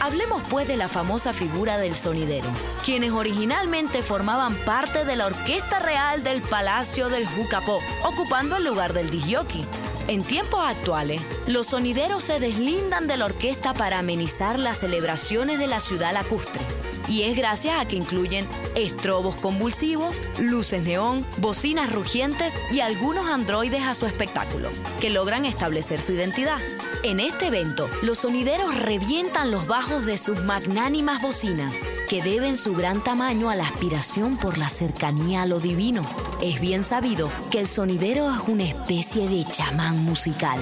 Hablemos 0.02 0.42
pues 0.50 0.66
de 0.68 0.78
la 0.78 0.88
famosa 0.88 1.34
figura 1.34 1.78
del 1.78 1.94
sonidero, 1.94 2.48
quienes 2.86 3.12
originalmente 3.12 4.02
formaban 4.02 4.56
parte 4.56 5.04
de 5.04 5.18
la 5.18 5.28
Orquesta 5.28 5.80
Real 5.80 6.24
del 6.24 6.42
Palacio 6.42 7.10
del 7.10 7.28
Jucapó, 7.28 7.80
ocupando 8.04 8.56
el 8.56 8.64
lugar 8.64 8.94
del 8.94 9.10
disjockey. 9.10 9.68
En 10.10 10.24
tiempos 10.24 10.62
actuales, 10.64 11.22
los 11.46 11.68
sonideros 11.68 12.24
se 12.24 12.40
deslindan 12.40 13.06
de 13.06 13.16
la 13.16 13.26
orquesta 13.26 13.76
para 13.76 14.00
amenizar 14.00 14.58
las 14.58 14.80
celebraciones 14.80 15.60
de 15.60 15.68
la 15.68 15.80
ciudad 15.80 16.14
lacustre. 16.14 16.64
Y 17.10 17.24
es 17.24 17.36
gracias 17.36 17.82
a 17.82 17.86
que 17.86 17.96
incluyen 17.96 18.48
estrobos 18.76 19.36
convulsivos, 19.36 20.20
luces 20.40 20.86
neón, 20.86 21.26
bocinas 21.38 21.92
rugientes 21.92 22.56
y 22.72 22.80
algunos 22.80 23.28
androides 23.28 23.82
a 23.82 23.96
su 23.96 24.06
espectáculo, 24.06 24.70
que 25.02 25.10
logran 25.10 25.46
establecer 25.46 26.00
su 26.00 26.14
identidad. 26.14 26.60
En 27.02 27.20
este 27.20 27.48
evento, 27.48 27.90
los 28.04 28.20
sonideros 28.20 28.78
revientan 28.78 29.52
los 29.52 29.66
bajos 29.68 30.06
de 30.06 30.18
sus 30.18 30.44
magnánimas 30.44 31.22
bocinas, 31.22 31.74
que 32.08 32.22
deben 32.22 32.58
su 32.58 32.76
gran 32.76 33.04
tamaño 33.04 33.50
a 33.50 33.56
la 33.56 33.66
aspiración 33.66 34.38
por 34.38 34.58
la 34.58 34.70
cercanía 34.70 35.44
a 35.44 35.46
lo 35.46 35.60
divino. 35.60 36.04
Es 36.42 36.60
bien 36.60 36.84
sabido 36.84 37.32
que 37.50 37.60
el 37.60 37.68
sonidero 37.68 38.32
es 38.32 38.48
una 38.48 38.66
especie 38.66 39.28
de 39.28 39.46
chamán 39.46 40.04
musical. 40.04 40.60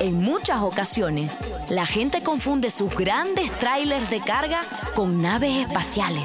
En 0.00 0.16
muchas 0.16 0.62
ocasiones, 0.62 1.30
la 1.68 1.84
gente 1.84 2.22
confunde 2.22 2.70
sus 2.70 2.94
grandes 2.96 3.50
trailers 3.58 4.08
de 4.08 4.20
carga 4.20 4.62
con 4.94 5.20
naves 5.20 5.66
espaciales. 5.66 6.24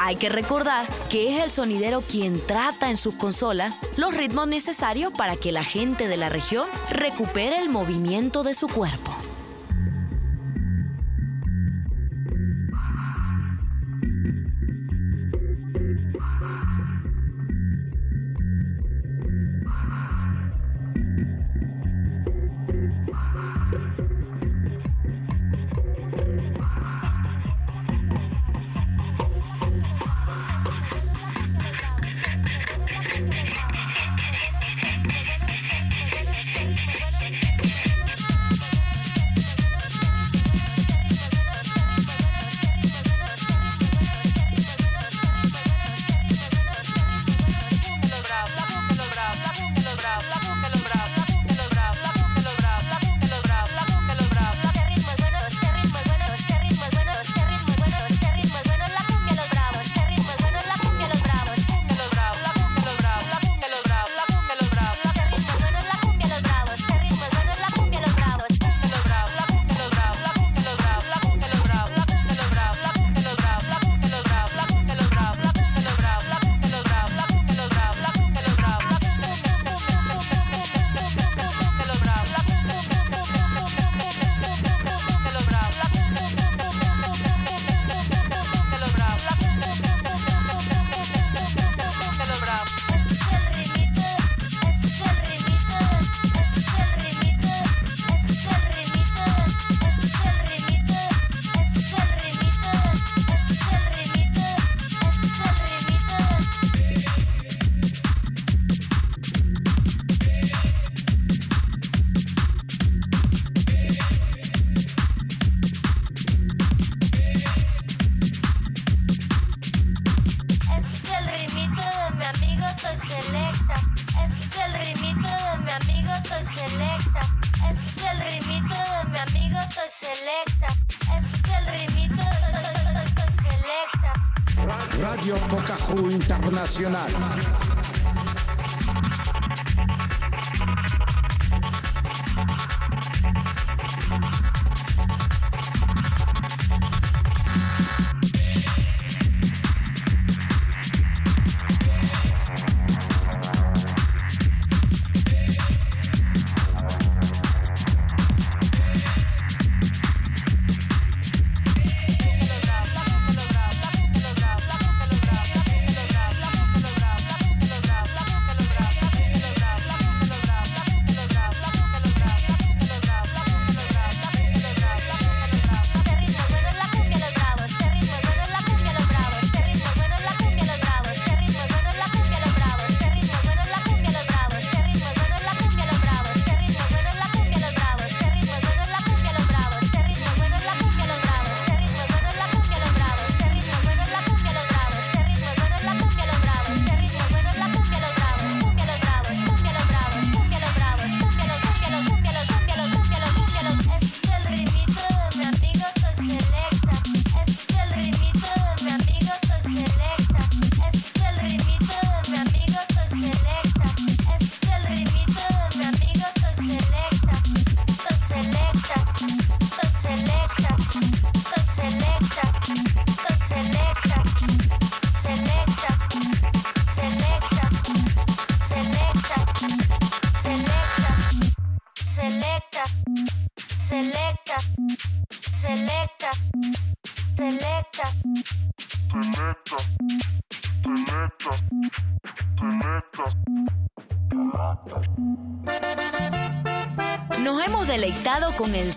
Hay 0.00 0.16
que 0.16 0.28
recordar 0.28 0.88
que 1.08 1.36
es 1.36 1.44
el 1.44 1.52
sonidero 1.52 2.00
quien 2.00 2.44
trata 2.44 2.90
en 2.90 2.96
sus 2.96 3.14
consolas 3.14 3.76
los 3.96 4.14
ritmos 4.14 4.48
necesarios 4.48 5.12
para 5.12 5.36
que 5.36 5.52
la 5.52 5.62
gente 5.62 6.08
de 6.08 6.16
la 6.16 6.28
región 6.28 6.68
recupere 6.90 7.58
el 7.58 7.68
movimiento 7.68 8.42
de 8.42 8.52
su 8.52 8.66
cuerpo. 8.66 9.23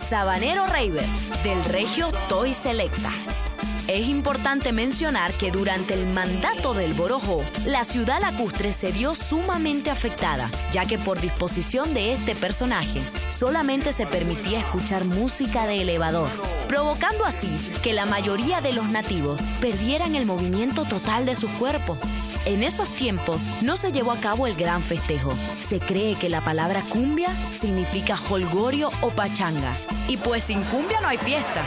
Sabanero 0.08 0.66
Raver 0.68 1.06
del 1.44 1.62
Regio 1.66 2.14
Toy 2.30 2.54
Selecta. 2.54 3.12
Es 3.90 4.08
importante 4.08 4.72
mencionar 4.72 5.34
que 5.34 5.52
durante 5.52 5.96
el 5.96 6.08
mandato 6.08 6.74
del 6.74 6.94
Borojó, 6.94 7.44
la 7.66 7.84
ciudad 7.84 8.22
lacustre 8.22 8.72
se 8.72 8.94
vio 8.94 9.16
sumamente 9.16 9.90
afectada, 9.90 10.50
ya 10.72 10.86
que 10.86 10.98
por 10.98 11.20
disposición 11.20 11.94
de 11.94 12.14
este 12.14 12.36
personaje, 12.36 13.02
solamente 13.28 13.92
se 13.92 14.08
permitía 14.08 14.62
escuchar 14.62 15.04
música 15.04 15.68
de 15.68 15.82
elevador, 15.82 16.30
provocando 16.70 17.26
así 17.26 17.50
que 17.84 17.92
la 17.92 18.06
mayoría 18.06 18.62
de 18.62 18.72
los 18.72 18.86
nativos 18.86 19.42
perdieran 19.60 20.16
el 20.16 20.26
movimiento 20.26 20.86
total 20.86 21.26
de 21.26 21.36
su 21.36 21.50
cuerpo. 21.58 21.98
En 22.46 22.64
esos 22.64 22.88
tiempos 22.96 23.42
no 23.62 23.76
se 23.76 23.92
llevó 23.92 24.14
a 24.14 24.22
cabo 24.22 24.48
el 24.48 24.56
gran 24.56 24.82
festejo. 24.82 25.34
Se 25.60 25.82
cree 25.82 26.16
que 26.16 26.30
la 26.30 26.40
palabra 26.40 26.82
cumbia 26.88 27.28
significa 27.54 28.18
holgorio 28.30 28.90
o 29.02 29.10
pachanga. 29.10 29.74
Y 30.08 30.16
pues 30.16 30.46
sin 30.46 30.64
cumbia 30.66 31.02
no 31.02 31.10
hay 31.10 31.18
fiesta. 31.18 31.64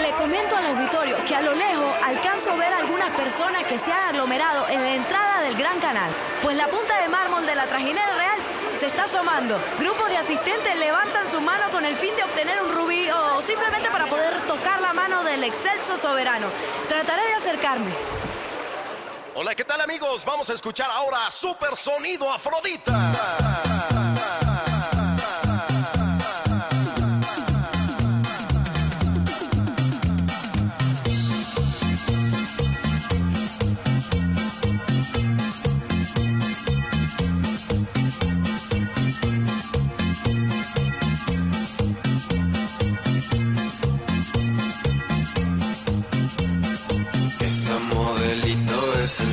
Le 0.00 0.10
comento 0.12 0.56
al 0.56 0.66
auditorio 0.66 1.16
que 1.26 1.34
a 1.34 1.42
lo 1.42 1.54
lejos 1.54 1.94
alcanzo 2.04 2.56
ver 2.56 2.72
a 2.72 2.78
algunas 2.78 3.10
personas 3.14 3.64
que 3.64 3.78
se 3.78 3.92
han 3.92 4.08
aglomerado 4.10 4.66
en 4.68 4.82
la 4.82 4.94
entrada 4.94 5.42
del 5.42 5.56
Gran 5.56 5.78
Canal, 5.80 6.10
pues 6.42 6.56
la 6.56 6.66
punta 6.66 7.00
de 7.00 7.08
mármol 7.08 7.46
de 7.46 7.54
la 7.54 7.64
trajinera 7.66 8.14
real 8.14 8.38
se 8.78 8.86
está 8.86 9.04
asomando. 9.04 9.58
Grupos 9.78 10.08
de 10.08 10.16
asistentes 10.16 10.78
levantan 10.78 11.26
su 11.28 11.40
mano 11.40 11.70
con 11.70 11.84
el 11.84 11.96
fin 11.96 12.14
de 12.16 12.24
obtener 12.24 12.60
un 12.62 12.74
rubí 12.74 13.08
o 13.10 13.42
simplemente 13.42 13.90
para 13.90 14.06
poder 14.06 14.34
tocar 14.46 14.80
la 14.80 14.92
mano 14.92 15.22
del 15.22 15.44
excelso 15.44 15.96
soberano. 15.96 16.48
Trataré 16.88 17.22
de 17.26 17.34
acercarme. 17.34 17.90
Hola, 19.34 19.54
¿qué 19.54 19.64
tal 19.64 19.82
amigos? 19.82 20.24
Vamos 20.24 20.48
a 20.48 20.54
escuchar 20.54 20.90
ahora 20.90 21.30
Super 21.30 21.76
Sonido 21.76 22.32
Afrodita. 22.32 24.05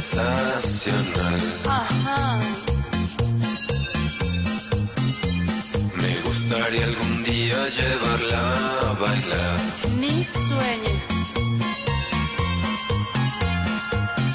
Sensacional. 0.04 1.42
Ajá. 1.66 2.40
Me 6.02 6.14
gustaría 6.26 6.86
algún 6.86 7.24
día 7.24 7.58
llevarla 7.78 8.42
a 8.82 8.94
bailar. 9.00 9.60
Ni 9.98 10.24
sueñes. 10.24 11.08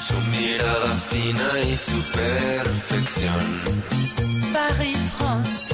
Su 0.07 0.17
mirada 0.35 0.91
fina 1.11 1.49
y 1.71 1.75
su 1.77 2.01
perfección. 2.11 3.45
Paris, 4.53 4.97
France. 5.17 5.69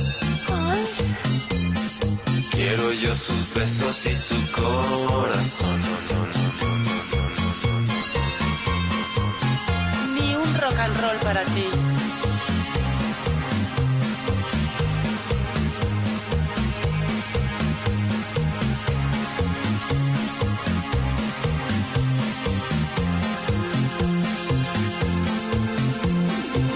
Quiero 2.52 2.92
yo 2.94 3.14
sus 3.16 3.54
besos 3.54 4.06
y 4.06 4.16
su 4.16 4.52
corazón. 4.52 6.45
And 10.86 10.98
roll 11.02 11.18
para 11.24 11.44
ti. 11.54 11.66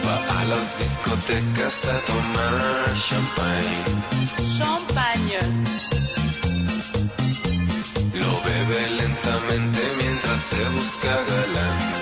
Va 0.06 0.40
a 0.40 0.46
las 0.46 0.80
discotecas 0.80 1.86
a 1.86 1.98
tomar 2.10 2.96
champagne. 3.08 3.80
Champagne. 4.58 5.40
Lo 8.22 8.32
bebe 8.48 8.82
lentamente 9.02 9.82
mientras 10.00 10.42
se 10.42 10.62
busca 10.76 11.14
galán. 11.30 11.99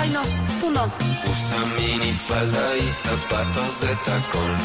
Ay, 0.00 0.10
no, 0.10 0.22
tú 0.60 0.70
no. 0.70 0.84
Usa 0.84 1.60
minifalda 1.78 2.76
y 2.78 2.90
zapatos 2.90 3.80
de 3.82 3.88
tacón. 4.06 4.56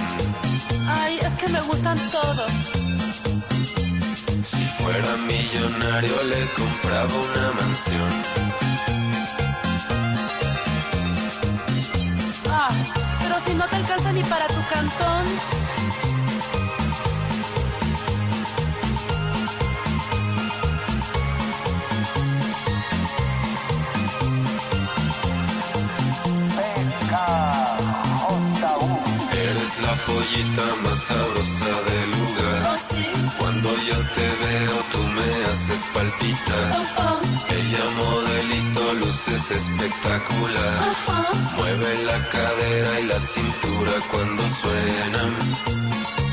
Ay, 0.88 1.20
es 1.22 1.34
que 1.36 1.48
me 1.50 1.62
gustan 1.62 1.98
todos. 2.12 2.52
Si 4.44 4.64
fuera 4.78 5.18
millonario 5.28 6.24
le 6.24 6.42
compraba 6.60 7.14
una 7.30 7.52
mansión. 7.60 8.12
Ah, 12.50 12.70
pero 13.22 13.36
si 13.46 13.54
no 13.56 13.68
te 13.68 13.76
alcanza 13.76 14.12
ni 14.14 14.24
para 14.24 14.48
tu 14.48 14.62
cantón. 14.74 15.26
Pollita 30.06 30.68
más 30.84 31.00
sabrosa 31.00 31.72
del 31.90 32.12
lugar. 32.12 32.62
Oh, 32.72 32.78
sí. 32.90 33.06
Cuando 33.40 33.70
yo 33.78 33.98
te 34.14 34.28
veo, 34.44 34.76
tú 34.92 35.00
me 35.00 35.46
haces 35.46 35.84
palpitar. 35.94 36.68
Ella 37.50 37.86
modelito, 37.98 38.94
luces 38.94 39.52
espectacular. 39.52 40.80
Mueve 41.58 42.04
la 42.04 42.30
cadera 42.30 43.00
y 43.00 43.06
la 43.06 43.20
cintura 43.20 43.94
cuando 44.12 44.44
suenan. 44.50 46.25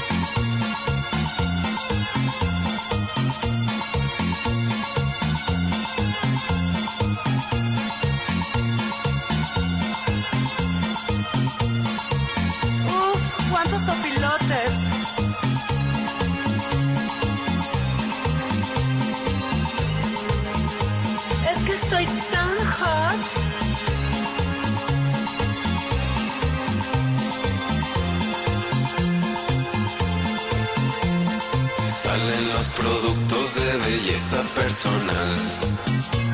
Personal. 34.54 35.36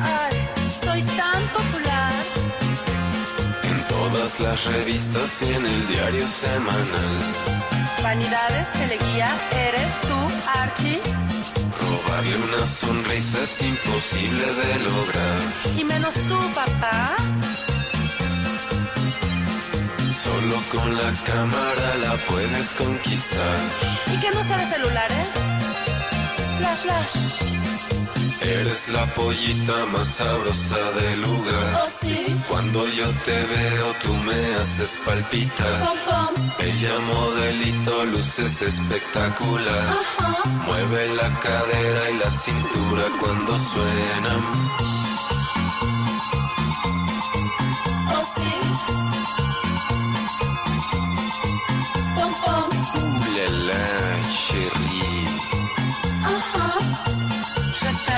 Ay, 0.01 0.35
soy 0.83 1.01
tan 1.03 1.41
popular. 1.49 2.23
En 3.63 3.87
todas 3.87 4.39
las 4.39 4.65
revistas 4.65 5.41
y 5.41 5.53
en 5.53 5.65
el 5.65 5.87
diario 5.87 6.27
semanal. 6.27 7.15
Vanidades, 8.03 8.71
teleguía, 8.73 9.29
eres 9.67 10.01
tú, 10.01 10.17
Archie. 10.61 11.01
Robarle 11.81 12.35
una 12.37 12.65
sonrisa 12.65 13.41
es 13.43 13.61
imposible 13.61 14.45
de 14.45 14.79
lograr. 14.79 15.39
Y 15.77 15.83
menos 15.83 16.13
tú, 16.27 16.39
papá. 16.53 17.15
Solo 20.23 20.55
con 20.71 20.95
la 20.95 21.11
cámara 21.25 21.95
la 22.01 22.13
puedes 22.29 22.69
conquistar. 22.75 23.57
¿Y 24.13 24.19
qué 24.19 24.31
no 24.31 24.43
sabes 24.43 24.69
celulares? 24.69 25.17
Eh? 25.17 26.57
Flash, 26.59 26.79
flash. 26.79 27.58
Eres 28.49 28.89
la 28.89 29.05
pollita 29.05 29.85
más 29.93 30.07
sabrosa 30.07 30.91
del 30.93 31.21
lugar. 31.21 31.83
Oh, 31.83 31.87
sí. 31.87 32.25
Cuando 32.47 32.87
yo 32.87 33.07
te 33.23 33.43
veo, 33.43 33.93
tú 34.01 34.11
me 34.11 34.55
haces 34.55 34.97
palpitar. 35.05 35.93
Bella 36.57 36.99
modelito, 37.13 38.05
luces 38.05 38.63
espectacular. 38.63 39.95
Mueve 40.65 41.13
la 41.13 41.31
cadera 41.39 42.09
y 42.09 42.17
la 42.17 42.31
cintura 42.31 43.03
cuando 43.21 43.55
suenan. 43.55 44.98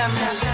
Ha 0.02 0.51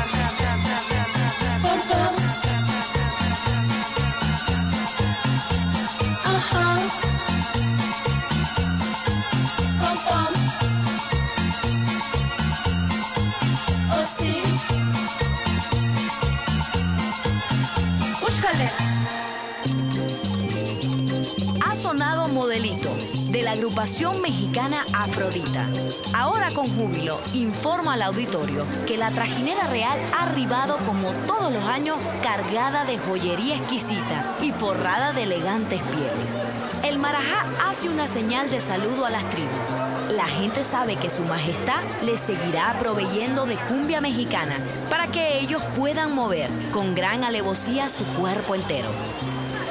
la 23.48 23.54
agrupación 23.54 24.20
mexicana 24.20 24.84
Afrodita. 24.92 25.66
Ahora 26.12 26.50
con 26.50 26.66
júbilo 26.66 27.18
informa 27.32 27.94
al 27.94 28.02
auditorio 28.02 28.66
que 28.86 28.98
la 28.98 29.10
trajinera 29.10 29.64
real 29.68 29.98
ha 30.14 30.24
arribado 30.24 30.76
como 30.84 31.08
todos 31.26 31.50
los 31.50 31.64
años 31.64 31.96
cargada 32.22 32.84
de 32.84 32.98
joyería 32.98 33.56
exquisita 33.56 34.36
y 34.42 34.52
forrada 34.52 35.14
de 35.14 35.22
elegantes 35.22 35.80
pieles. 35.80 36.84
El 36.84 36.98
marajá 36.98 37.46
hace 37.66 37.88
una 37.88 38.06
señal 38.06 38.50
de 38.50 38.60
saludo 38.60 39.06
a 39.06 39.10
las 39.10 39.24
tribus. 39.30 40.14
La 40.14 40.26
gente 40.26 40.62
sabe 40.62 40.96
que 40.96 41.08
su 41.08 41.22
majestad 41.22 41.80
les 42.02 42.20
seguirá 42.20 42.76
proveyendo 42.78 43.46
de 43.46 43.56
cumbia 43.56 44.02
mexicana 44.02 44.58
para 44.90 45.06
que 45.06 45.38
ellos 45.38 45.64
puedan 45.74 46.14
mover 46.14 46.50
con 46.70 46.94
gran 46.94 47.24
alevosía 47.24 47.88
su 47.88 48.04
cuerpo 48.08 48.54
entero. 48.54 48.90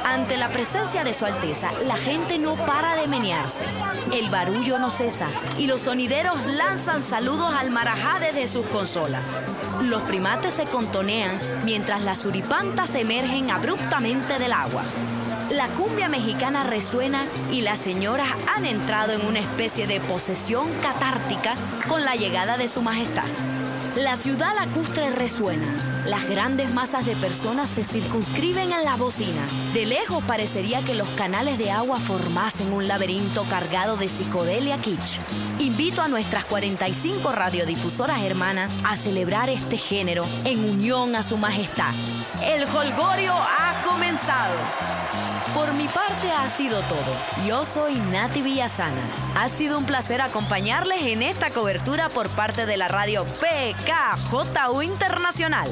Ante 0.10 0.38
la 0.38 0.48
presencia 0.48 1.04
de 1.04 1.14
Su 1.14 1.26
Alteza, 1.26 1.70
la 1.86 1.98
gente 1.98 2.38
no 2.38 2.56
para 2.56 2.96
de 2.96 3.10
menearse. 3.10 3.66
El 4.14 4.30
barullo 4.30 4.80
no 4.80 4.90
cesa 4.90 5.28
y 5.58 5.68
los 5.68 5.82
sonideros 5.82 6.46
lanzan 6.46 7.04
saludos 7.04 7.54
al 7.54 7.72
marajá 7.72 8.18
desde 8.22 8.48
sus 8.48 8.66
consolas. 8.68 9.36
Los 9.82 10.02
primates 10.04 10.54
se 10.54 10.64
contonean 10.64 11.38
mientras 11.66 12.04
las 12.04 12.20
suripantas 12.20 12.96
emergen 12.96 13.52
abruptamente 13.52 14.40
del 14.40 14.54
agua. 14.54 14.84
La 15.52 15.68
cumbia 15.68 16.08
mexicana 16.08 16.64
resuena 16.64 17.26
y 17.52 17.60
las 17.60 17.80
señoras 17.80 18.30
han 18.56 18.66
entrado 18.66 19.12
en 19.12 19.26
una 19.26 19.40
especie 19.40 19.88
de 19.88 20.00
posesión 20.00 20.72
catártica 20.82 21.56
con 21.90 22.06
la 22.06 22.16
llegada 22.16 22.56
de 22.56 22.70
su 22.70 22.82
majestad. 22.82 23.26
La 23.98 24.16
ciudad 24.16 24.54
lacustre 24.54 25.10
resuena. 25.10 25.66
Las 26.06 26.30
grandes 26.30 26.72
masas 26.72 27.04
de 27.08 27.16
personas 27.16 27.68
se 27.68 27.84
circunscriben 27.84 28.72
en 28.72 28.84
la 28.84 28.96
bocina. 28.96 29.42
De 29.74 29.88
lejos 29.88 30.24
parecería 30.24 30.84
que 30.84 30.94
los 30.94 31.08
canales 31.10 31.58
de 31.58 31.72
agua 31.72 32.00
formasen 32.00 32.72
un 32.74 32.88
laberinto 32.88 33.44
cargado 33.50 33.98
de 33.98 34.08
psicodelia 34.08 34.78
kitsch. 34.78 35.18
Invito 35.58 36.04
a 36.04 36.10
nuestras 36.10 36.46
45 36.46 37.32
radiodifusoras 37.32 38.22
hermanas 38.22 38.72
a 38.84 38.96
celebrar 38.96 39.50
este 39.50 39.78
género 39.78 40.28
en 40.46 40.70
unión 40.70 41.16
a 41.16 41.24
su 41.24 41.36
majestad. 41.38 41.96
El 42.44 42.66
holgorio 42.66 43.34
ha 43.34 43.84
comenzado. 43.84 45.37
Por 45.58 45.74
mi 45.74 45.88
parte 45.88 46.30
ha 46.30 46.48
sido 46.50 46.80
todo. 46.82 47.48
Yo 47.48 47.66
soy 47.66 47.96
Nati 47.96 48.44
Villasana. 48.44 49.02
Ha 49.36 49.50
sido 49.50 49.80
un 49.80 49.86
placer 49.86 50.22
acompañarles 50.22 51.02
en 51.02 51.24
esta 51.24 51.50
cobertura 51.50 52.10
por 52.10 52.30
parte 52.30 52.68
de 52.68 52.78
la 52.78 52.88
radio 52.88 53.26
PKJU 53.26 54.84
Internacional. 54.84 55.68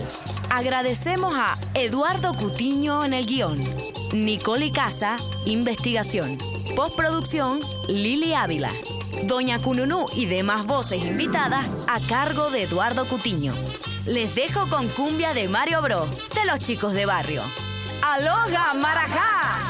Agradecemos 0.50 1.36
a 1.36 1.56
Eduardo 1.76 2.34
Cutiño 2.34 3.06
en 3.06 3.14
el 3.14 3.28
guion, 3.28 3.64
Nicole 4.12 4.72
Casa, 4.72 5.18
investigación, 5.46 6.36
postproducción, 6.76 7.60
Lili 7.88 8.34
Ávila, 8.34 8.72
Doña 9.26 9.62
Cununú 9.62 10.08
y 10.16 10.26
demás 10.26 10.66
voces 10.66 11.06
invitadas 11.06 11.70
a 11.88 12.00
cargo 12.10 12.50
de 12.50 12.64
Eduardo 12.64 13.06
Cutiño. 13.06 13.54
Les 14.08 14.34
dejo 14.34 14.68
con 14.68 14.88
cumbia 14.90 15.36
de 15.36 15.48
Mario 15.48 15.84
Bro, 15.84 16.08
de 16.34 16.46
los 16.46 16.60
chicos 16.60 16.94
de 16.94 17.06
barrio. 17.06 17.44
¡Aloha, 18.02 18.74
Marajá! 18.74 19.65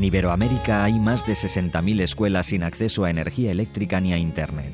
En 0.00 0.04
Iberoamérica 0.04 0.82
hay 0.82 0.98
más 0.98 1.26
de 1.26 1.34
60.000 1.34 2.00
escuelas 2.00 2.46
sin 2.46 2.62
acceso 2.62 3.04
a 3.04 3.10
energía 3.10 3.50
eléctrica 3.50 4.00
ni 4.00 4.14
a 4.14 4.16
Internet. 4.16 4.72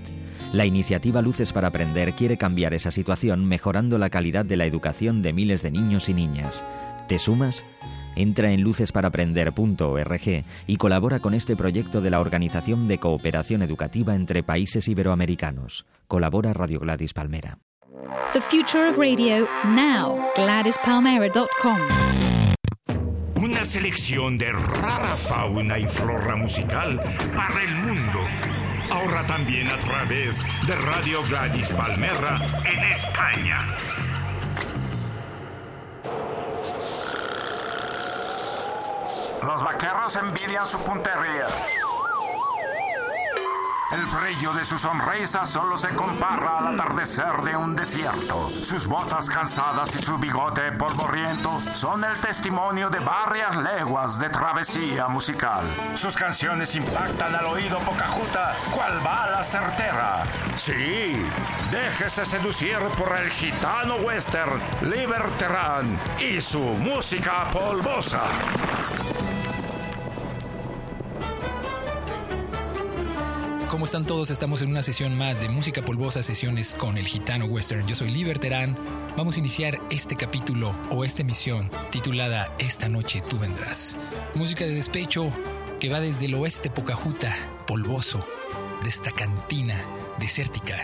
La 0.52 0.66
iniciativa 0.66 1.20
Luces 1.20 1.52
para 1.52 1.66
Aprender 1.66 2.12
quiere 2.12 2.38
cambiar 2.38 2.74
esa 2.74 2.92
situación 2.92 3.44
mejorando 3.44 3.98
la 3.98 4.08
calidad 4.08 4.44
de 4.44 4.56
la 4.56 4.66
educación 4.66 5.22
de 5.22 5.32
miles 5.32 5.62
de 5.62 5.72
niños 5.72 6.08
y 6.08 6.14
niñas. 6.14 6.62
¿Te 7.08 7.18
sumas? 7.18 7.64
Entra 8.14 8.52
en 8.52 8.60
lucesparaprender.org 8.60 10.44
y 10.68 10.76
colabora 10.76 11.18
con 11.18 11.34
este 11.34 11.56
proyecto 11.56 12.00
de 12.00 12.10
la 12.10 12.20
Organización 12.20 12.86
de 12.86 12.98
Cooperación 12.98 13.62
Educativa 13.62 14.14
entre 14.14 14.44
Países 14.44 14.86
Iberoamericanos. 14.86 15.86
Colabora 16.06 16.52
Radio 16.52 16.78
Gladys 16.78 17.12
Palmera. 17.12 17.58
The 18.32 18.42
future 18.42 18.88
of 18.88 18.96
radio 18.96 19.48
now. 19.64 20.20
GladysPalmera.com. 20.36 22.35
Una 23.56 23.64
selección 23.64 24.36
de 24.36 24.52
rara 24.52 25.16
fauna 25.16 25.78
y 25.78 25.88
flora 25.88 26.36
musical 26.36 27.00
para 27.34 27.62
el 27.62 27.74
mundo. 27.76 28.20
Ahora 28.90 29.26
también 29.26 29.66
a 29.68 29.78
través 29.78 30.44
de 30.66 30.74
Radio 30.74 31.22
Gladys 31.22 31.70
Palmera 31.70 32.38
en 32.66 32.84
España. 32.84 33.66
Los 39.42 39.64
vaqueros 39.64 40.16
envidian 40.16 40.66
su 40.66 40.78
puntería. 40.80 41.46
El 43.96 44.04
brillo 44.04 44.52
de 44.52 44.62
su 44.62 44.78
sonrisa 44.78 45.46
solo 45.46 45.78
se 45.78 45.88
compara 45.88 46.58
al 46.58 46.74
atardecer 46.74 47.34
de 47.42 47.56
un 47.56 47.74
desierto. 47.74 48.50
Sus 48.60 48.86
botas 48.86 49.30
cansadas 49.30 49.94
y 49.94 50.02
su 50.02 50.18
bigote 50.18 50.70
polvoriento 50.72 51.58
son 51.72 52.04
el 52.04 52.14
testimonio 52.20 52.90
de 52.90 52.98
varias 52.98 53.56
leguas 53.56 54.18
de 54.18 54.28
travesía 54.28 55.08
musical. 55.08 55.64
Sus 55.94 56.14
canciones 56.14 56.74
impactan 56.74 57.36
al 57.36 57.46
oído 57.46 57.78
pocajuta, 57.78 58.54
cual 58.70 59.00
bala 59.00 59.42
certera. 59.42 60.24
Sí, 60.56 61.26
déjese 61.70 62.26
seducir 62.26 62.76
por 62.98 63.16
el 63.16 63.30
gitano 63.30 63.96
western 63.96 64.60
Liberterán 64.82 65.98
y 66.18 66.38
su 66.42 66.60
música 66.60 67.48
polvosa. 67.50 68.24
¿Cómo 73.76 73.84
están 73.84 74.06
todos? 74.06 74.30
Estamos 74.30 74.62
en 74.62 74.70
una 74.70 74.82
sesión 74.82 75.18
más 75.18 75.42
de 75.42 75.50
Música 75.50 75.82
Polvosa, 75.82 76.22
sesiones 76.22 76.74
con 76.74 76.96
el 76.96 77.04
Gitano 77.04 77.44
Western. 77.44 77.86
Yo 77.86 77.94
soy 77.94 78.08
Liberterán. 78.08 78.74
Vamos 79.18 79.36
a 79.36 79.40
iniciar 79.40 79.78
este 79.90 80.16
capítulo 80.16 80.74
o 80.88 81.04
esta 81.04 81.20
emisión 81.20 81.70
titulada 81.90 82.50
Esta 82.58 82.88
noche 82.88 83.22
tú 83.28 83.38
vendrás. 83.38 83.98
Música 84.34 84.64
de 84.64 84.72
despecho 84.72 85.30
que 85.78 85.90
va 85.90 86.00
desde 86.00 86.24
el 86.24 86.36
oeste 86.36 86.70
Pocajuta, 86.70 87.36
polvoso, 87.66 88.26
de 88.82 88.88
esta 88.88 89.10
cantina 89.10 89.76
desértica, 90.18 90.82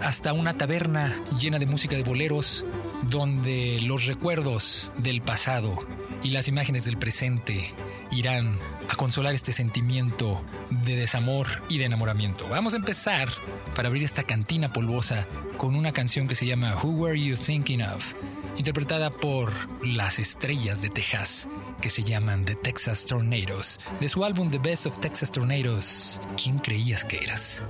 hasta 0.00 0.32
una 0.32 0.56
taberna 0.56 1.24
llena 1.40 1.58
de 1.58 1.66
música 1.66 1.96
de 1.96 2.04
boleros, 2.04 2.64
donde 3.10 3.80
los 3.80 4.06
recuerdos 4.06 4.92
del 4.96 5.22
pasado 5.22 5.76
y 6.22 6.30
las 6.30 6.46
imágenes 6.46 6.84
del 6.84 6.98
presente 6.98 7.74
irán 8.12 8.58
a 8.88 8.94
consolar 8.94 9.34
este 9.34 9.52
sentimiento 9.52 10.42
de 10.70 10.96
desamor 10.96 11.46
y 11.68 11.78
de 11.78 11.86
enamoramiento. 11.86 12.48
Vamos 12.48 12.74
a 12.74 12.76
empezar 12.76 13.28
para 13.74 13.88
abrir 13.88 14.04
esta 14.04 14.22
cantina 14.22 14.72
polvosa 14.72 15.26
con 15.56 15.74
una 15.74 15.92
canción 15.92 16.28
que 16.28 16.34
se 16.34 16.46
llama 16.46 16.76
Who 16.82 16.90
Were 16.90 17.20
You 17.20 17.36
Thinking 17.36 17.82
Of, 17.82 18.14
interpretada 18.56 19.10
por 19.10 19.52
las 19.86 20.18
estrellas 20.18 20.82
de 20.82 20.90
Texas 20.90 21.48
que 21.80 21.90
se 21.90 22.02
llaman 22.02 22.44
The 22.44 22.54
Texas 22.54 23.04
Tornadoes, 23.06 23.80
de 24.00 24.08
su 24.08 24.24
álbum 24.24 24.50
The 24.50 24.58
Best 24.58 24.86
of 24.86 24.98
Texas 25.00 25.32
Tornadoes. 25.32 26.20
¿Quién 26.36 26.58
creías 26.58 27.04
que 27.04 27.18
eras? 27.18 27.64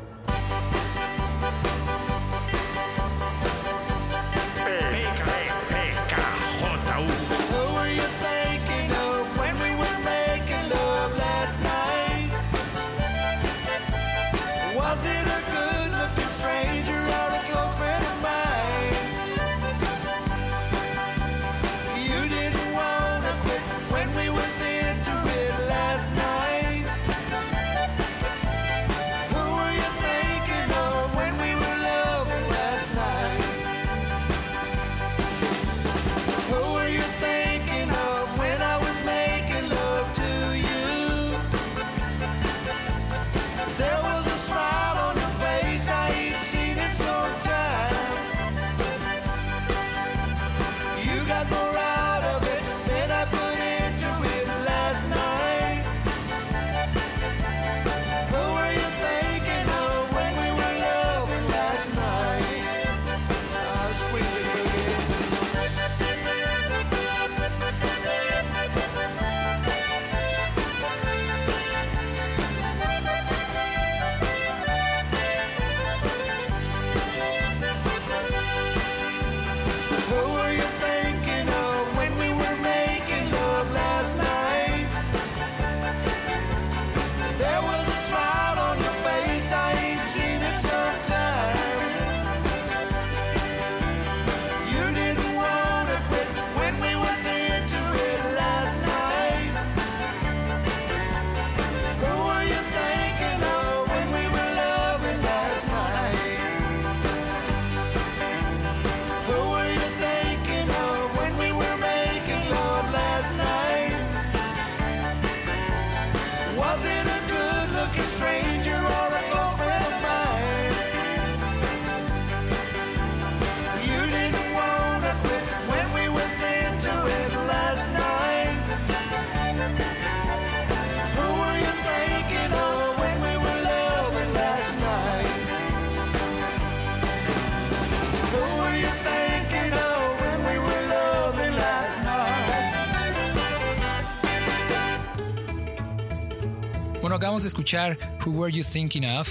Acabamos 147.17 147.43
de 147.43 147.49
escuchar 147.49 147.99
Who 148.25 148.31
Were 148.31 148.53
You 148.53 148.63
Thinking 148.63 149.05
Of 149.05 149.29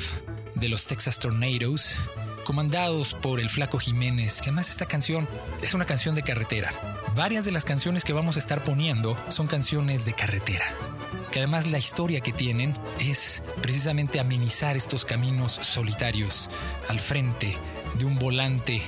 de 0.56 0.68
los 0.68 0.86
Texas 0.86 1.18
Tornadoes, 1.18 1.98
comandados 2.44 3.14
por 3.14 3.40
el 3.40 3.50
Flaco 3.50 3.80
Jiménez. 3.80 4.42
además 4.42 4.70
esta 4.70 4.86
canción 4.86 5.26
es 5.62 5.74
una 5.74 5.86
canción 5.86 6.14
de 6.14 6.22
carretera. 6.22 6.74
Varias 7.16 7.46
de 7.46 7.52
las 7.52 7.64
canciones 7.64 8.04
que 8.04 8.12
vamos 8.12 8.36
a 8.36 8.40
estar 8.40 8.62
poniendo 8.66 9.18
son 9.30 9.48
canciones 9.48 10.04
de 10.04 10.12
carretera. 10.12 10.66
Que 11.32 11.40
además 11.40 11.66
la 11.68 11.78
historia 11.78 12.20
que 12.20 12.34
tienen 12.34 12.78
es 13.00 13.42
precisamente 13.62 14.20
amenizar 14.20 14.76
estos 14.76 15.06
caminos 15.06 15.54
solitarios 15.54 16.50
al 16.90 17.00
frente 17.00 17.58
de 17.98 18.04
un 18.06 18.20
volante 18.20 18.82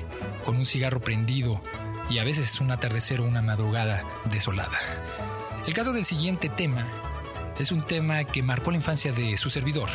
con 0.43 0.57
un 0.57 0.65
cigarro 0.65 0.99
prendido 0.99 1.63
y 2.09 2.19
a 2.19 2.25
veces 2.25 2.59
un 2.59 2.69
atardecer 2.69 3.21
o 3.21 3.25
una 3.25 3.41
madrugada 3.41 4.03
desolada. 4.29 4.77
El 5.65 5.73
caso 5.73 5.93
del 5.93 6.03
siguiente 6.03 6.49
tema 6.49 6.85
es 7.59 7.71
un 7.71 7.81
tema 7.85 8.23
que 8.23 8.43
marcó 8.43 8.71
la 8.71 8.77
infancia 8.77 9.11
de 9.11 9.37
su 9.37 9.49
servidor. 9.49 9.89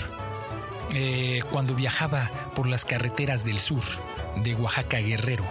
Eh, 0.95 1.43
cuando 1.51 1.75
viajaba 1.75 2.31
por 2.55 2.67
las 2.67 2.85
carreteras 2.85 3.45
del 3.45 3.61
sur 3.61 3.83
de 4.43 4.55
Oaxaca 4.55 4.99
Guerrero, 4.99 5.45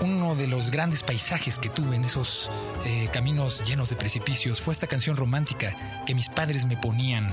uno 0.00 0.34
de 0.34 0.46
los 0.46 0.70
grandes 0.70 1.02
paisajes 1.02 1.58
que 1.58 1.68
tuve 1.70 1.96
en 1.96 2.04
esos 2.04 2.50
eh, 2.84 3.08
caminos 3.12 3.62
llenos 3.64 3.90
de 3.90 3.96
precipicios 3.96 4.60
fue 4.60 4.72
esta 4.72 4.86
canción 4.86 5.16
romántica 5.16 5.74
que 6.06 6.14
mis 6.14 6.28
padres 6.28 6.66
me 6.66 6.76
ponían 6.76 7.32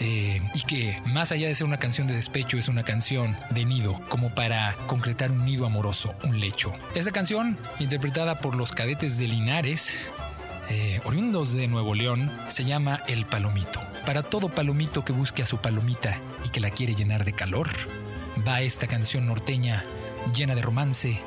eh, 0.00 0.40
y 0.54 0.62
que 0.62 1.00
más 1.06 1.32
allá 1.32 1.48
de 1.48 1.54
ser 1.54 1.66
una 1.66 1.78
canción 1.78 2.06
de 2.06 2.14
despecho 2.14 2.56
es 2.56 2.68
una 2.68 2.84
canción 2.84 3.36
de 3.50 3.64
nido, 3.64 4.00
como 4.08 4.34
para 4.34 4.76
concretar 4.86 5.30
un 5.30 5.44
nido 5.44 5.66
amoroso, 5.66 6.14
un 6.24 6.40
lecho. 6.40 6.72
Esta 6.94 7.10
canción, 7.10 7.58
interpretada 7.78 8.40
por 8.40 8.54
los 8.54 8.72
cadetes 8.72 9.18
de 9.18 9.26
Linares, 9.26 9.96
eh, 10.70 11.00
oriundos 11.04 11.54
de 11.54 11.66
Nuevo 11.66 11.94
León, 11.94 12.30
se 12.48 12.64
llama 12.64 13.00
El 13.06 13.24
Palomito. 13.24 13.80
Para 14.04 14.22
todo 14.22 14.48
palomito 14.48 15.04
que 15.04 15.12
busque 15.12 15.42
a 15.42 15.46
su 15.46 15.58
palomita 15.58 16.20
y 16.44 16.50
que 16.50 16.60
la 16.60 16.70
quiere 16.70 16.94
llenar 16.94 17.24
de 17.24 17.32
calor, 17.32 17.68
va 18.46 18.60
esta 18.60 18.86
canción 18.86 19.26
norteña 19.26 19.84
llena 20.34 20.54
de 20.54 20.62
romance 20.62 21.20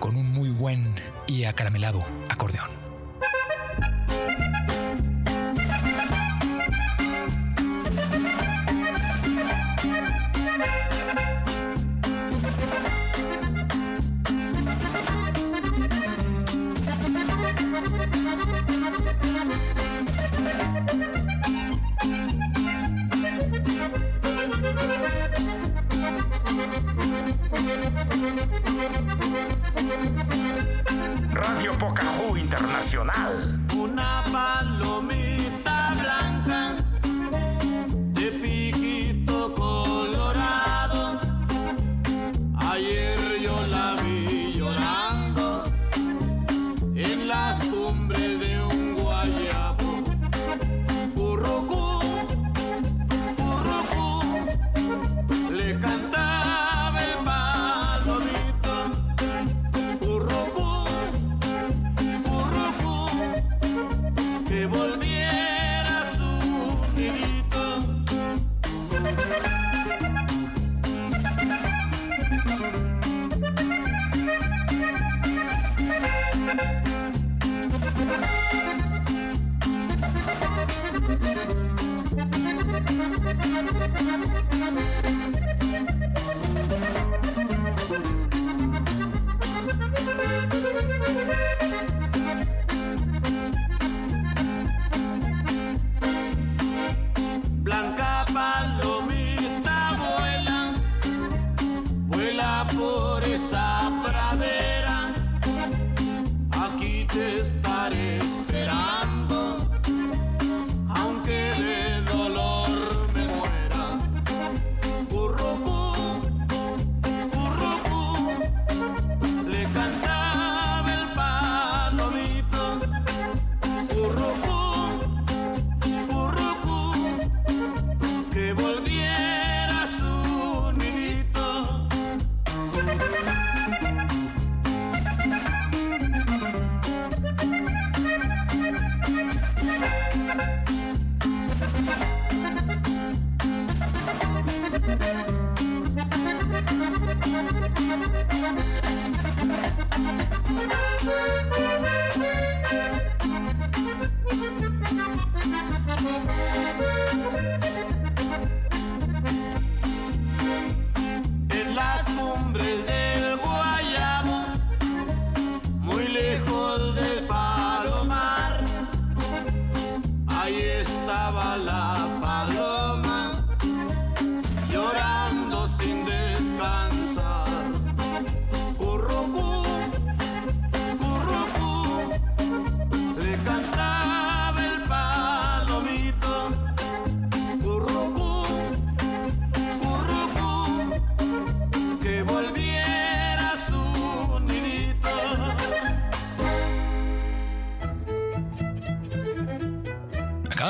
con 0.00 0.16
un 0.16 0.30
muy 0.32 0.50
buen 0.50 0.94
y 1.26 1.44
acaramelado 1.44 2.04
acordeón. 2.28 2.87
Radio 31.32 31.72
Pocahú 31.78 32.36
Internacional. 32.36 33.58
Una 33.74 34.24
palomita 34.32 35.37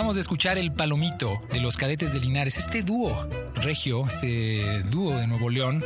De 0.08 0.22
escuchar 0.22 0.56
El 0.56 0.72
Palomito 0.72 1.42
de 1.52 1.60
los 1.60 1.76
Cadetes 1.76 2.14
de 2.14 2.20
Linares, 2.20 2.56
este 2.56 2.82
dúo 2.82 3.28
regio, 3.56 4.06
este 4.06 4.82
dúo 4.84 5.14
de 5.14 5.26
Nuevo 5.26 5.50
León, 5.50 5.84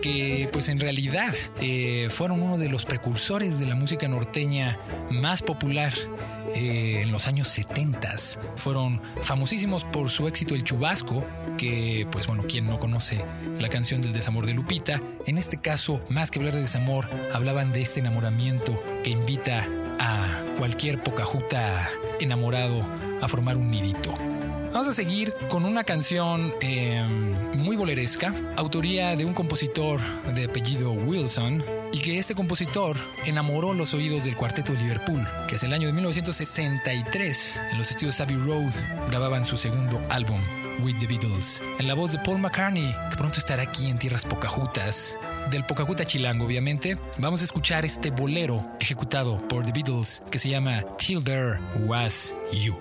que 0.00 0.48
pues 0.52 0.68
en 0.68 0.78
realidad 0.78 1.34
eh, 1.60 2.06
fueron 2.08 2.40
uno 2.40 2.56
de 2.56 2.68
los 2.68 2.84
precursores 2.86 3.58
de 3.58 3.66
la 3.66 3.74
música 3.74 4.06
norteña 4.06 4.78
más 5.10 5.42
popular 5.42 5.92
eh, 6.54 7.00
en 7.02 7.10
los 7.10 7.26
años 7.26 7.48
70. 7.48 8.14
Fueron 8.54 9.02
famosísimos 9.24 9.84
por 9.84 10.08
su 10.08 10.28
éxito 10.28 10.54
El 10.54 10.62
Chubasco, 10.62 11.24
que 11.56 12.06
pues 12.12 12.28
bueno, 12.28 12.44
quien 12.48 12.68
no 12.68 12.78
conoce 12.78 13.24
la 13.58 13.68
canción 13.68 14.00
del 14.00 14.12
desamor 14.12 14.46
de 14.46 14.54
Lupita, 14.54 15.02
en 15.26 15.36
este 15.36 15.56
caso, 15.56 16.00
más 16.10 16.30
que 16.30 16.38
hablar 16.38 16.54
de 16.54 16.60
desamor, 16.60 17.06
hablaban 17.34 17.72
de 17.72 17.82
este 17.82 17.98
enamoramiento 17.98 18.80
que 19.02 19.10
invita 19.10 19.68
a 19.98 20.44
cualquier 20.56 21.02
pocajuta 21.02 21.88
enamorado 22.20 22.84
a 23.20 23.28
formar 23.28 23.56
un 23.56 23.70
nidito. 23.70 24.14
Vamos 24.72 24.88
a 24.88 24.92
seguir 24.92 25.32
con 25.48 25.64
una 25.64 25.82
canción 25.82 26.54
eh, 26.60 27.02
muy 27.54 27.74
boleresca, 27.74 28.34
autoría 28.56 29.16
de 29.16 29.24
un 29.24 29.32
compositor 29.32 29.98
de 30.34 30.44
apellido 30.44 30.92
Wilson, 30.92 31.64
y 31.92 32.00
que 32.00 32.18
este 32.18 32.34
compositor 32.34 32.96
enamoró 33.24 33.72
los 33.72 33.94
oídos 33.94 34.24
del 34.24 34.36
cuarteto 34.36 34.72
de 34.74 34.80
Liverpool, 34.80 35.26
que 35.48 35.54
es 35.54 35.62
el 35.62 35.72
año 35.72 35.86
de 35.86 35.94
1963, 35.94 37.60
en 37.72 37.78
los 37.78 37.90
estudios 37.90 38.20
Abbey 38.20 38.36
Road, 38.36 38.72
grababan 39.08 39.46
su 39.46 39.56
segundo 39.56 40.00
álbum, 40.10 40.40
With 40.80 40.98
the 41.00 41.06
Beatles, 41.06 41.62
en 41.78 41.88
la 41.88 41.94
voz 41.94 42.12
de 42.12 42.18
Paul 42.18 42.38
McCartney, 42.38 42.94
que 43.10 43.16
pronto 43.16 43.38
estará 43.38 43.62
aquí 43.62 43.88
en 43.88 43.98
tierras 43.98 44.24
pocajutas 44.24 45.18
del 45.50 45.64
Pocahuta 45.64 46.04
Chilango, 46.04 46.44
obviamente, 46.44 46.98
vamos 47.18 47.40
a 47.42 47.44
escuchar 47.44 47.84
este 47.84 48.10
bolero 48.10 48.64
ejecutado 48.80 49.38
por 49.48 49.64
The 49.64 49.72
Beatles 49.72 50.22
que 50.30 50.38
se 50.38 50.50
llama 50.50 50.84
Till 50.98 51.22
There 51.22 51.58
Was 51.86 52.36
You. 52.52 52.76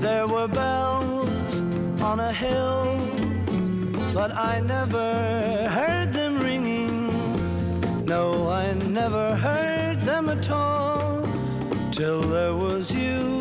There 0.00 0.26
were 0.26 0.48
bells 0.48 1.60
on 2.02 2.20
a 2.20 2.32
hill, 2.32 2.96
but 4.12 4.32
I 4.34 4.60
never 4.60 5.68
heard 5.68 6.12
them 6.12 6.38
ringing. 6.38 7.08
No, 8.04 8.48
I 8.50 8.74
never 8.88 9.36
heard 9.36 10.00
them 10.00 10.28
at 10.28 10.50
all 10.50 11.22
till 11.92 12.22
there 12.22 12.54
was 12.54 12.92
you. 12.92 13.31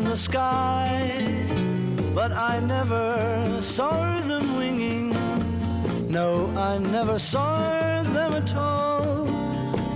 In 0.00 0.06
the 0.06 0.16
sky, 0.16 1.46
but 2.14 2.32
I 2.32 2.60
never 2.60 3.58
saw 3.60 4.18
them 4.20 4.56
winging. 4.56 5.10
No, 6.08 6.28
I 6.56 6.78
never 6.78 7.18
saw 7.18 8.02
them 8.02 8.32
at 8.32 8.54
all 8.54 9.26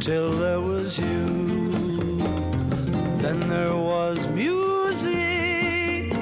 till 0.00 0.30
there 0.32 0.60
was 0.60 0.98
you. 0.98 2.18
Then 3.22 3.40
there 3.48 3.78
was 3.92 4.26
music 4.26 6.12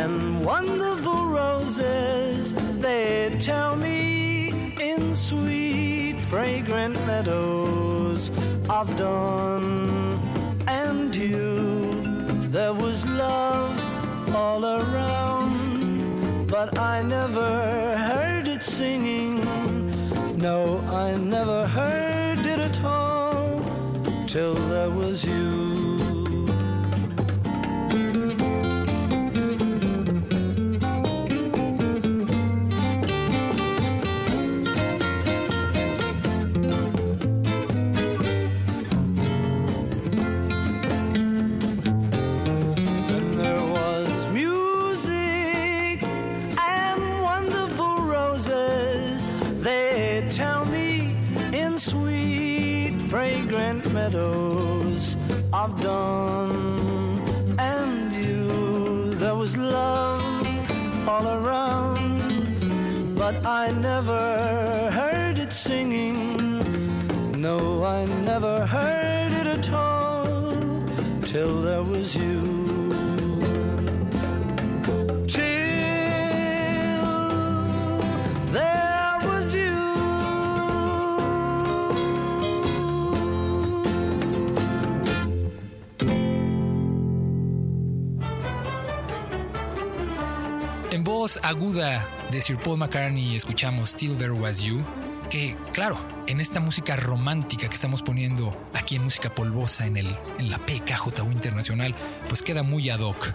and 0.00 0.44
wonderful 0.44 1.26
roses. 1.26 2.54
They 2.86 3.36
tell 3.38 3.76
me 3.76 4.74
in 4.80 5.14
sweet, 5.14 6.18
fragrant 6.18 6.96
meadows 7.06 8.30
of 8.70 8.96
dawn. 8.96 10.01
There 12.72 12.80
was 12.80 13.06
love 13.06 14.34
all 14.34 14.64
around, 14.64 16.46
but 16.46 16.78
I 16.78 17.02
never 17.02 17.98
heard 17.98 18.48
it 18.48 18.62
singing. 18.62 19.44
No, 20.38 20.78
I 20.88 21.18
never 21.18 21.66
heard 21.66 22.38
it 22.38 22.58
at 22.58 22.82
all 22.82 23.60
till 24.26 24.54
there 24.54 24.88
was 24.88 25.22
you. 25.22 25.31
Aguda 91.42 92.08
de 92.32 92.42
Sir 92.42 92.58
Paul 92.58 92.78
McCartney 92.78 93.36
escuchamos 93.36 93.94
Till 93.94 94.16
There 94.16 94.32
Was 94.32 94.60
You, 94.60 94.84
que 95.30 95.56
claro, 95.72 95.96
en 96.26 96.40
esta 96.40 96.58
música 96.58 96.96
romántica 96.96 97.68
que 97.68 97.74
estamos 97.76 98.02
poniendo 98.02 98.50
aquí 98.74 98.96
en 98.96 99.04
Música 99.04 99.32
Polvosa 99.32 99.86
en, 99.86 99.98
el, 99.98 100.16
en 100.40 100.50
la 100.50 100.58
PKJU 100.58 101.30
Internacional, 101.30 101.94
pues 102.28 102.42
queda 102.42 102.64
muy 102.64 102.90
ad 102.90 103.00
hoc. 103.00 103.32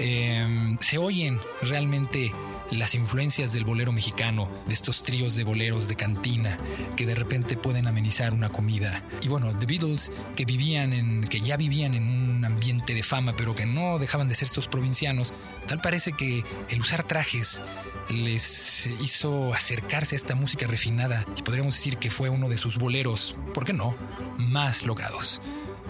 Eh, 0.00 0.76
se 0.80 0.98
oyen 0.98 1.38
realmente 1.62 2.32
las 2.70 2.94
influencias 2.94 3.52
del 3.52 3.64
bolero 3.64 3.92
mexicano, 3.92 4.48
de 4.66 4.74
estos 4.74 5.02
tríos 5.02 5.34
de 5.34 5.44
boleros 5.44 5.88
de 5.88 5.96
cantina 5.96 6.58
que 6.96 7.06
de 7.06 7.14
repente 7.14 7.56
pueden 7.56 7.86
amenizar 7.86 8.34
una 8.34 8.50
comida. 8.50 9.02
Y 9.22 9.28
bueno, 9.28 9.56
The 9.56 9.66
Beatles 9.66 10.12
que 10.36 10.44
vivían 10.44 10.92
en, 10.92 11.24
que 11.24 11.40
ya 11.40 11.56
vivían 11.56 11.94
en 11.94 12.08
un 12.08 12.44
ambiente 12.44 12.94
de 12.94 13.02
fama, 13.02 13.34
pero 13.36 13.54
que 13.54 13.66
no 13.66 13.98
dejaban 13.98 14.28
de 14.28 14.34
ser 14.34 14.46
estos 14.46 14.68
provincianos, 14.68 15.32
tal 15.66 15.80
parece 15.80 16.12
que 16.12 16.44
el 16.68 16.80
usar 16.80 17.04
trajes 17.04 17.62
les 18.10 18.88
hizo 19.02 19.52
acercarse 19.52 20.14
a 20.14 20.18
esta 20.18 20.34
música 20.34 20.66
refinada 20.66 21.26
y 21.36 21.42
podríamos 21.42 21.74
decir 21.74 21.98
que 21.98 22.10
fue 22.10 22.28
uno 22.28 22.48
de 22.48 22.56
sus 22.58 22.78
boleros, 22.78 23.38
¿por 23.54 23.64
qué 23.64 23.72
no?, 23.72 23.96
más 24.38 24.82
logrados. 24.84 25.40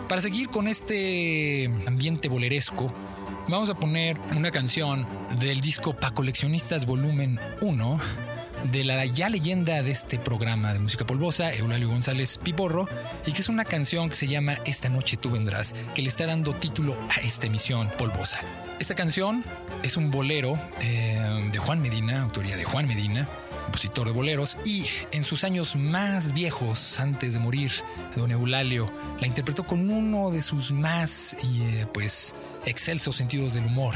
Para 0.08 0.20
seguir 0.20 0.48
con 0.48 0.68
este 0.68 1.70
ambiente 1.86 2.28
boleresco, 2.28 2.92
vamos 3.48 3.70
a 3.70 3.74
poner 3.74 4.18
una 4.36 4.50
canción 4.50 5.06
del 5.40 5.60
disco 5.60 5.94
Pa 5.94 6.10
Coleccionistas 6.10 6.84
Volumen 6.84 7.40
1 7.62 7.98
de 8.70 8.84
la 8.84 9.06
ya 9.06 9.28
leyenda 9.28 9.82
de 9.82 9.90
este 9.90 10.18
programa 10.18 10.72
de 10.72 10.80
música 10.80 11.06
polvosa, 11.06 11.54
Eulalio 11.54 11.88
González 11.88 12.38
Piporro, 12.38 12.88
y 13.24 13.32
que 13.32 13.40
es 13.40 13.48
una 13.48 13.64
canción 13.64 14.10
que 14.10 14.16
se 14.16 14.26
llama 14.26 14.58
Esta 14.66 14.88
noche 14.88 15.16
tú 15.16 15.30
vendrás, 15.30 15.74
que 15.94 16.02
le 16.02 16.08
está 16.08 16.26
dando 16.26 16.54
título 16.54 16.96
a 17.08 17.20
esta 17.20 17.46
emisión 17.46 17.90
polvosa. 17.96 18.38
Esta 18.80 18.94
canción 18.94 19.44
es 19.82 19.96
un 19.96 20.10
bolero 20.10 20.58
eh, 20.80 21.48
de 21.50 21.58
Juan 21.58 21.80
Medina, 21.80 22.22
autoría 22.22 22.56
de 22.56 22.64
Juan 22.64 22.86
Medina, 22.86 23.28
compositor 23.68 24.06
de 24.06 24.12
boleros, 24.12 24.56
y 24.64 24.86
en 25.12 25.24
sus 25.24 25.44
años 25.44 25.76
más 25.76 26.32
viejos, 26.32 26.98
antes 27.00 27.34
de 27.34 27.38
morir, 27.38 27.70
don 28.16 28.30
Eulalio 28.30 28.90
la 29.20 29.26
interpretó 29.26 29.64
con 29.64 29.90
uno 29.90 30.30
de 30.30 30.40
sus 30.40 30.72
más, 30.72 31.36
eh, 31.44 31.84
pues, 31.92 32.34
excelsos 32.64 33.16
sentidos 33.16 33.52
del 33.52 33.66
humor, 33.66 33.94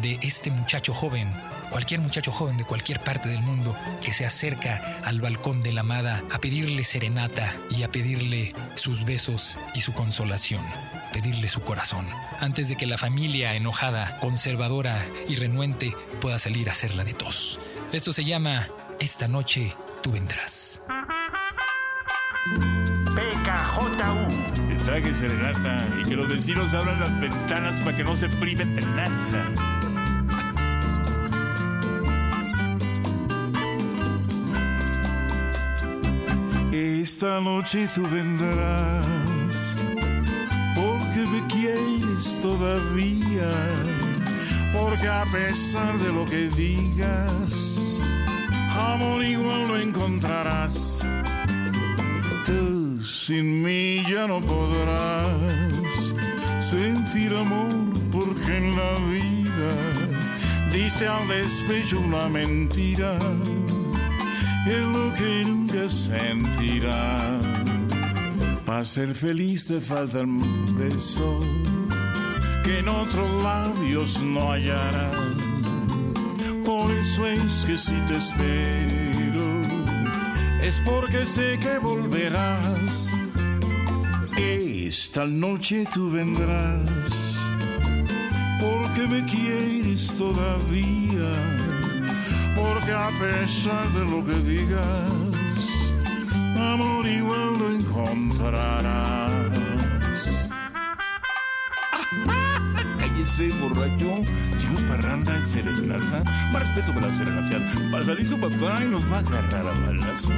de 0.00 0.20
este 0.22 0.52
muchacho 0.52 0.94
joven, 0.94 1.34
cualquier 1.70 2.00
muchacho 2.00 2.30
joven 2.30 2.56
de 2.56 2.64
cualquier 2.64 3.02
parte 3.02 3.28
del 3.28 3.42
mundo 3.42 3.76
que 4.04 4.12
se 4.12 4.24
acerca 4.24 5.00
al 5.04 5.20
balcón 5.20 5.62
de 5.62 5.72
la 5.72 5.80
amada 5.80 6.22
a 6.30 6.38
pedirle 6.38 6.84
serenata 6.84 7.52
y 7.70 7.82
a 7.82 7.90
pedirle 7.90 8.54
sus 8.76 9.04
besos 9.04 9.58
y 9.74 9.80
su 9.80 9.92
consolación, 9.94 10.64
pedirle 11.12 11.48
su 11.48 11.60
corazón, 11.60 12.06
antes 12.38 12.68
de 12.68 12.76
que 12.76 12.86
la 12.86 12.98
familia 12.98 13.56
enojada, 13.56 14.20
conservadora 14.20 15.04
y 15.28 15.34
renuente 15.34 15.92
pueda 16.20 16.38
salir 16.38 16.68
a 16.68 16.72
hacerla 16.72 17.02
de 17.02 17.14
tos. 17.14 17.58
Esto 17.92 18.12
se 18.12 18.24
llama 18.24 18.68
Esta 19.00 19.28
noche 19.28 19.74
tú 20.02 20.12
vendrás. 20.12 20.82
PKJU. 23.14 24.68
Que 24.68 24.74
traje 24.84 25.14
serenata 25.14 25.84
y 26.00 26.08
que 26.08 26.16
los 26.16 26.28
vecinos 26.28 26.72
abran 26.74 26.98
las 27.00 27.20
ventanas 27.20 27.78
para 27.80 27.96
que 27.96 28.04
no 28.04 28.16
se 28.16 28.28
prive 28.28 28.64
tenaza. 28.66 29.44
Esta 36.72 37.40
noche 37.40 37.86
tú 37.94 38.08
vendrás 38.08 39.76
porque 40.74 41.26
me 41.30 41.46
quieres 41.48 42.40
todavía, 42.40 43.50
porque 44.72 45.08
a 45.08 45.24
pesar 45.30 45.98
de 45.98 46.12
lo 46.12 46.24
que 46.24 46.48
digas, 46.48 48.00
amor 48.76 49.24
igual 49.24 49.68
lo 49.68 49.76
encontrarás. 49.78 51.04
Tú 52.46 53.02
sin 53.02 53.62
mí 53.62 54.02
ya 54.08 54.26
no 54.26 54.40
podrás 54.40 56.14
sentir 56.60 57.34
amor 57.34 57.72
porque 58.10 58.56
en 58.56 58.76
la 58.76 58.92
vida 59.10 59.72
diste 60.72 61.06
al 61.06 61.26
despecho 61.28 62.00
una 62.00 62.28
mentira 62.28 63.18
es 64.66 64.80
lo 64.80 65.12
que 65.14 65.44
nunca 65.44 65.88
sentirá. 65.88 67.40
Para 68.64 68.84
ser 68.84 69.14
feliz 69.14 69.66
te 69.66 69.80
falta 69.80 70.20
un 70.20 70.76
beso 70.78 71.40
que 72.64 72.78
en 72.78 72.88
otros 72.88 73.42
labios 73.42 74.22
no 74.22 74.52
hallarás. 74.52 75.31
Por 76.64 76.90
eso 76.90 77.26
es 77.26 77.64
que 77.66 77.76
si 77.76 77.94
te 78.08 78.16
espero, 78.16 79.62
es 80.62 80.80
porque 80.84 81.26
sé 81.26 81.58
que 81.58 81.78
volverás. 81.78 83.10
Esta 84.36 85.26
noche 85.26 85.84
tú 85.92 86.10
vendrás, 86.10 87.40
porque 88.60 89.08
me 89.08 89.24
quieres 89.24 90.16
todavía 90.16 91.62
porque 92.56 92.92
a 92.92 93.10
pesar 93.20 93.92
de 93.92 94.04
lo 94.04 94.24
que 94.24 94.38
digas, 94.40 95.92
amor 96.56 97.06
igual 97.06 97.58
lo 97.58 97.70
encontrarás. 97.70 99.41
Ese 103.32 103.50
borracho. 103.58 104.22
Es 104.74 104.82
parranda, 104.82 105.36
es 105.38 105.46
serenata. 105.48 106.24
Más 106.52 106.62
respeto 106.62 106.94
para 106.94 107.06
la 107.08 107.14
serenata. 107.14 107.58
Va 107.92 107.98
a 107.98 108.02
salir 108.02 108.26
su 108.26 108.38
papá 108.38 108.84
y 108.84 108.88
nos 108.88 109.04
va 109.10 109.16
a 109.16 109.20
agarrar 109.20 109.66
a 109.66 109.86
balazos. 109.86 110.32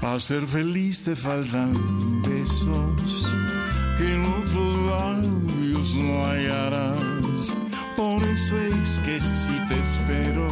Para 0.00 0.20
ser 0.20 0.46
feliz 0.46 1.02
te 1.02 1.16
faltan 1.16 1.72
besos 2.22 3.36
que 3.98 4.14
en 4.14 4.24
otros 4.24 4.76
labios 4.86 5.96
no 5.96 6.24
hallarás. 6.26 7.54
Por 7.96 8.22
eso 8.22 8.56
es 8.56 9.00
que 9.04 9.20
si 9.20 9.58
te 9.68 9.80
espero, 9.80 10.46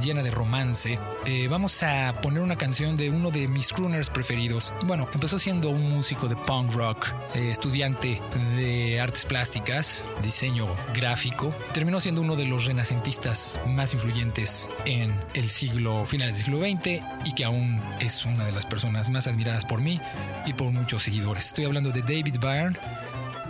llena 0.00 0.22
de 0.22 0.30
romance, 0.30 0.98
eh, 1.26 1.48
vamos 1.48 1.82
a 1.82 2.20
poner 2.20 2.42
una 2.42 2.56
canción 2.56 2.96
de 2.96 3.10
uno 3.10 3.30
de 3.30 3.48
mis 3.48 3.72
crooners 3.72 4.08
preferidos. 4.10 4.72
Bueno, 4.86 5.08
empezó 5.12 5.38
siendo 5.38 5.70
un 5.70 5.88
músico 5.88 6.28
de 6.28 6.36
punk 6.36 6.72
rock, 6.72 7.08
eh, 7.34 7.50
estudiante 7.50 8.20
de 8.56 9.00
artes 9.00 9.24
plásticas, 9.24 10.04
diseño 10.22 10.68
gráfico, 10.94 11.54
terminó 11.72 11.98
siendo 12.00 12.20
uno 12.20 12.36
de 12.36 12.46
los 12.46 12.66
renacentistas 12.66 13.58
más 13.66 13.94
influyentes 13.94 14.70
en 14.84 15.12
el 15.34 15.48
siglo, 15.48 16.04
finales 16.06 16.36
del 16.36 16.44
siglo 16.44 16.60
XX 16.60 17.02
y 17.24 17.34
que 17.34 17.44
aún 17.44 17.80
es 18.00 18.24
una 18.24 18.44
de 18.44 18.52
las 18.52 18.66
personas 18.66 19.08
más 19.08 19.26
admiradas 19.26 19.64
por 19.64 19.80
mí 19.80 20.00
y 20.46 20.52
por 20.52 20.70
muchos 20.70 21.02
seguidores. 21.02 21.46
Estoy 21.46 21.64
hablando 21.64 21.90
de 21.90 22.02
David 22.02 22.36
Byrne 22.40 22.78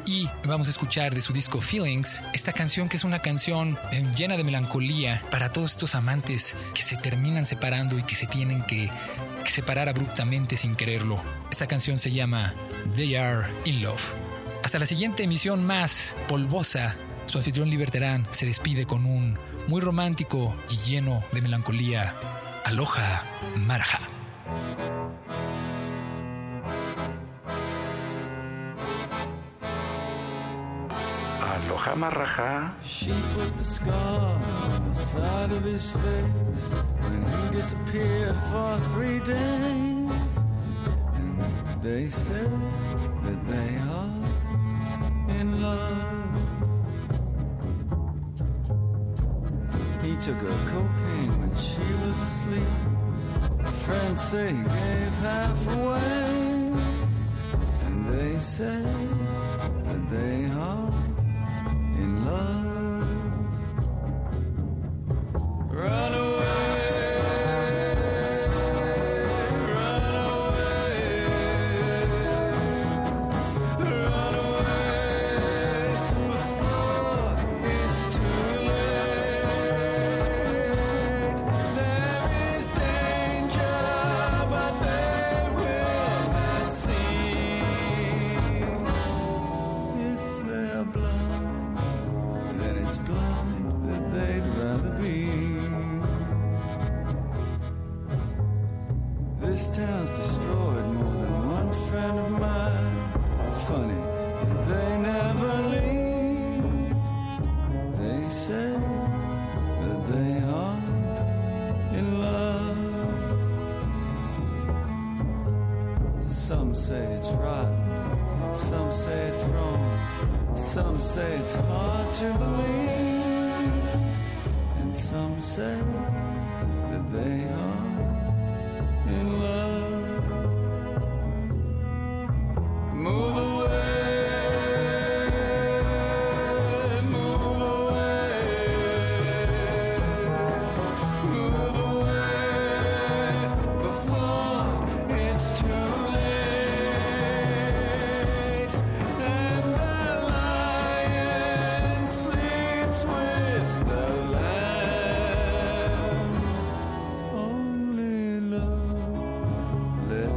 y 0.07 0.29
vamos 0.47 0.69
a 0.69 0.71
escuchar 0.71 1.15
de 1.15 1.21
su 1.21 1.33
disco 1.33 1.61
Feelings 1.61 2.23
esta 2.33 2.53
canción 2.53 2.89
que 2.89 2.97
es 2.97 3.05
una 3.05 3.21
canción 3.21 3.79
eh, 3.91 4.05
llena 4.17 4.37
de 4.37 4.45
melancolía 4.45 5.23
para 5.31 5.53
todos 5.53 5.73
estos 5.73 5.95
amantes 5.95 6.57
que 6.75 6.83
se 6.83 6.97
terminan 6.97 7.47
separando 7.47 7.99
y 7.99 8.03
que 8.03 8.15
se 8.15 8.27
tienen 8.27 8.63
que, 8.65 8.91
separar 9.45 9.89
abruptamente 9.89 10.57
sin 10.57 10.77
quererlo. 10.77 11.21
Esta 11.51 11.67
canción 11.67 11.99
se 11.99 12.13
llama 12.13 12.55
They 12.95 13.17
Are 13.17 13.49
in 13.65 13.83
Love. 13.83 14.03
Hasta 14.63 14.79
la 14.79 14.87
siguiente 14.87 15.25
emisión 15.25 15.65
más 15.67 16.17
polvosa, 16.29 16.97
su 17.27 17.39
anfitrión 17.39 17.69
Liberterán 17.69 18.27
se 18.31 18.47
despide 18.47 18.87
con 18.87 19.05
un 19.05 19.39
muy 19.67 19.81
romántico 19.81 20.57
y 20.71 20.77
lleno 20.89 21.25
de 21.33 21.43
melancolía. 21.43 22.15
Aloha 22.65 23.25
Maraja. 23.57 24.01
Aloha 31.73 31.95
Marraja. 31.95 32.71
She 32.85 33.15
put 33.33 33.57
the 33.57 33.65
scar 33.65 34.37
on 34.63 34.91
the 34.91 34.95
side 34.95 35.53
of 35.53 35.65
his 35.65 35.91
face 35.91 36.65
when 37.01 37.25
he 37.33 37.57
disappeared 37.57 38.37
for 38.51 38.79
three 38.93 39.21
days. 39.21 40.33
And 41.15 41.81
they 41.81 42.09
said 42.09 42.53
that 43.25 43.45
they 43.47 43.71
are 43.89 44.21
in 45.41 45.63
love. 45.63 46.29
He 50.03 50.15
took 50.17 50.41
her 50.49 50.59
cocaine 50.73 51.41
when 51.41 51.55
she 51.57 51.89
was 52.05 52.17
asleep. 52.29 53.73
Friends 53.87 54.21
say 54.21 54.49
he 54.49 54.63
gave 54.63 55.15
half 55.25 55.67
away. 55.69 56.73
And 57.87 58.05
they 58.05 58.39
say 58.39 58.85
that 59.87 60.09
they 60.11 60.52
love. 62.33 62.62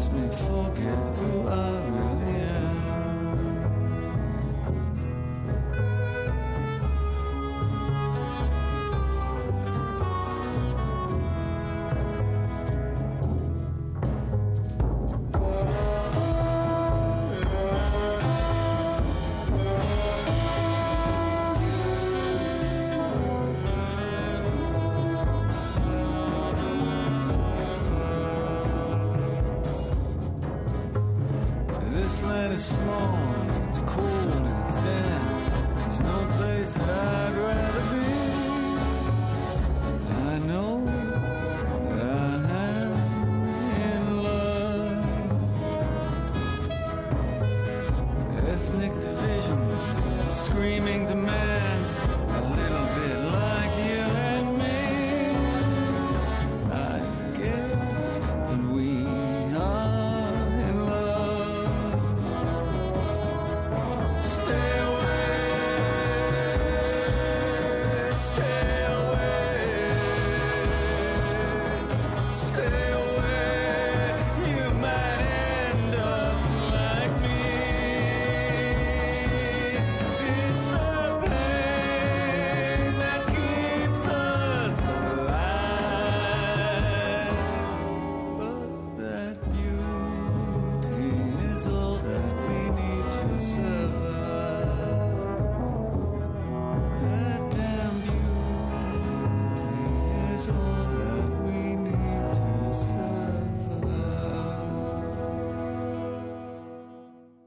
makes 0.10 0.40
me 0.40 0.48
forget 0.48 0.98
who 1.18 1.48
I 1.48 1.54
am. 1.54 2.15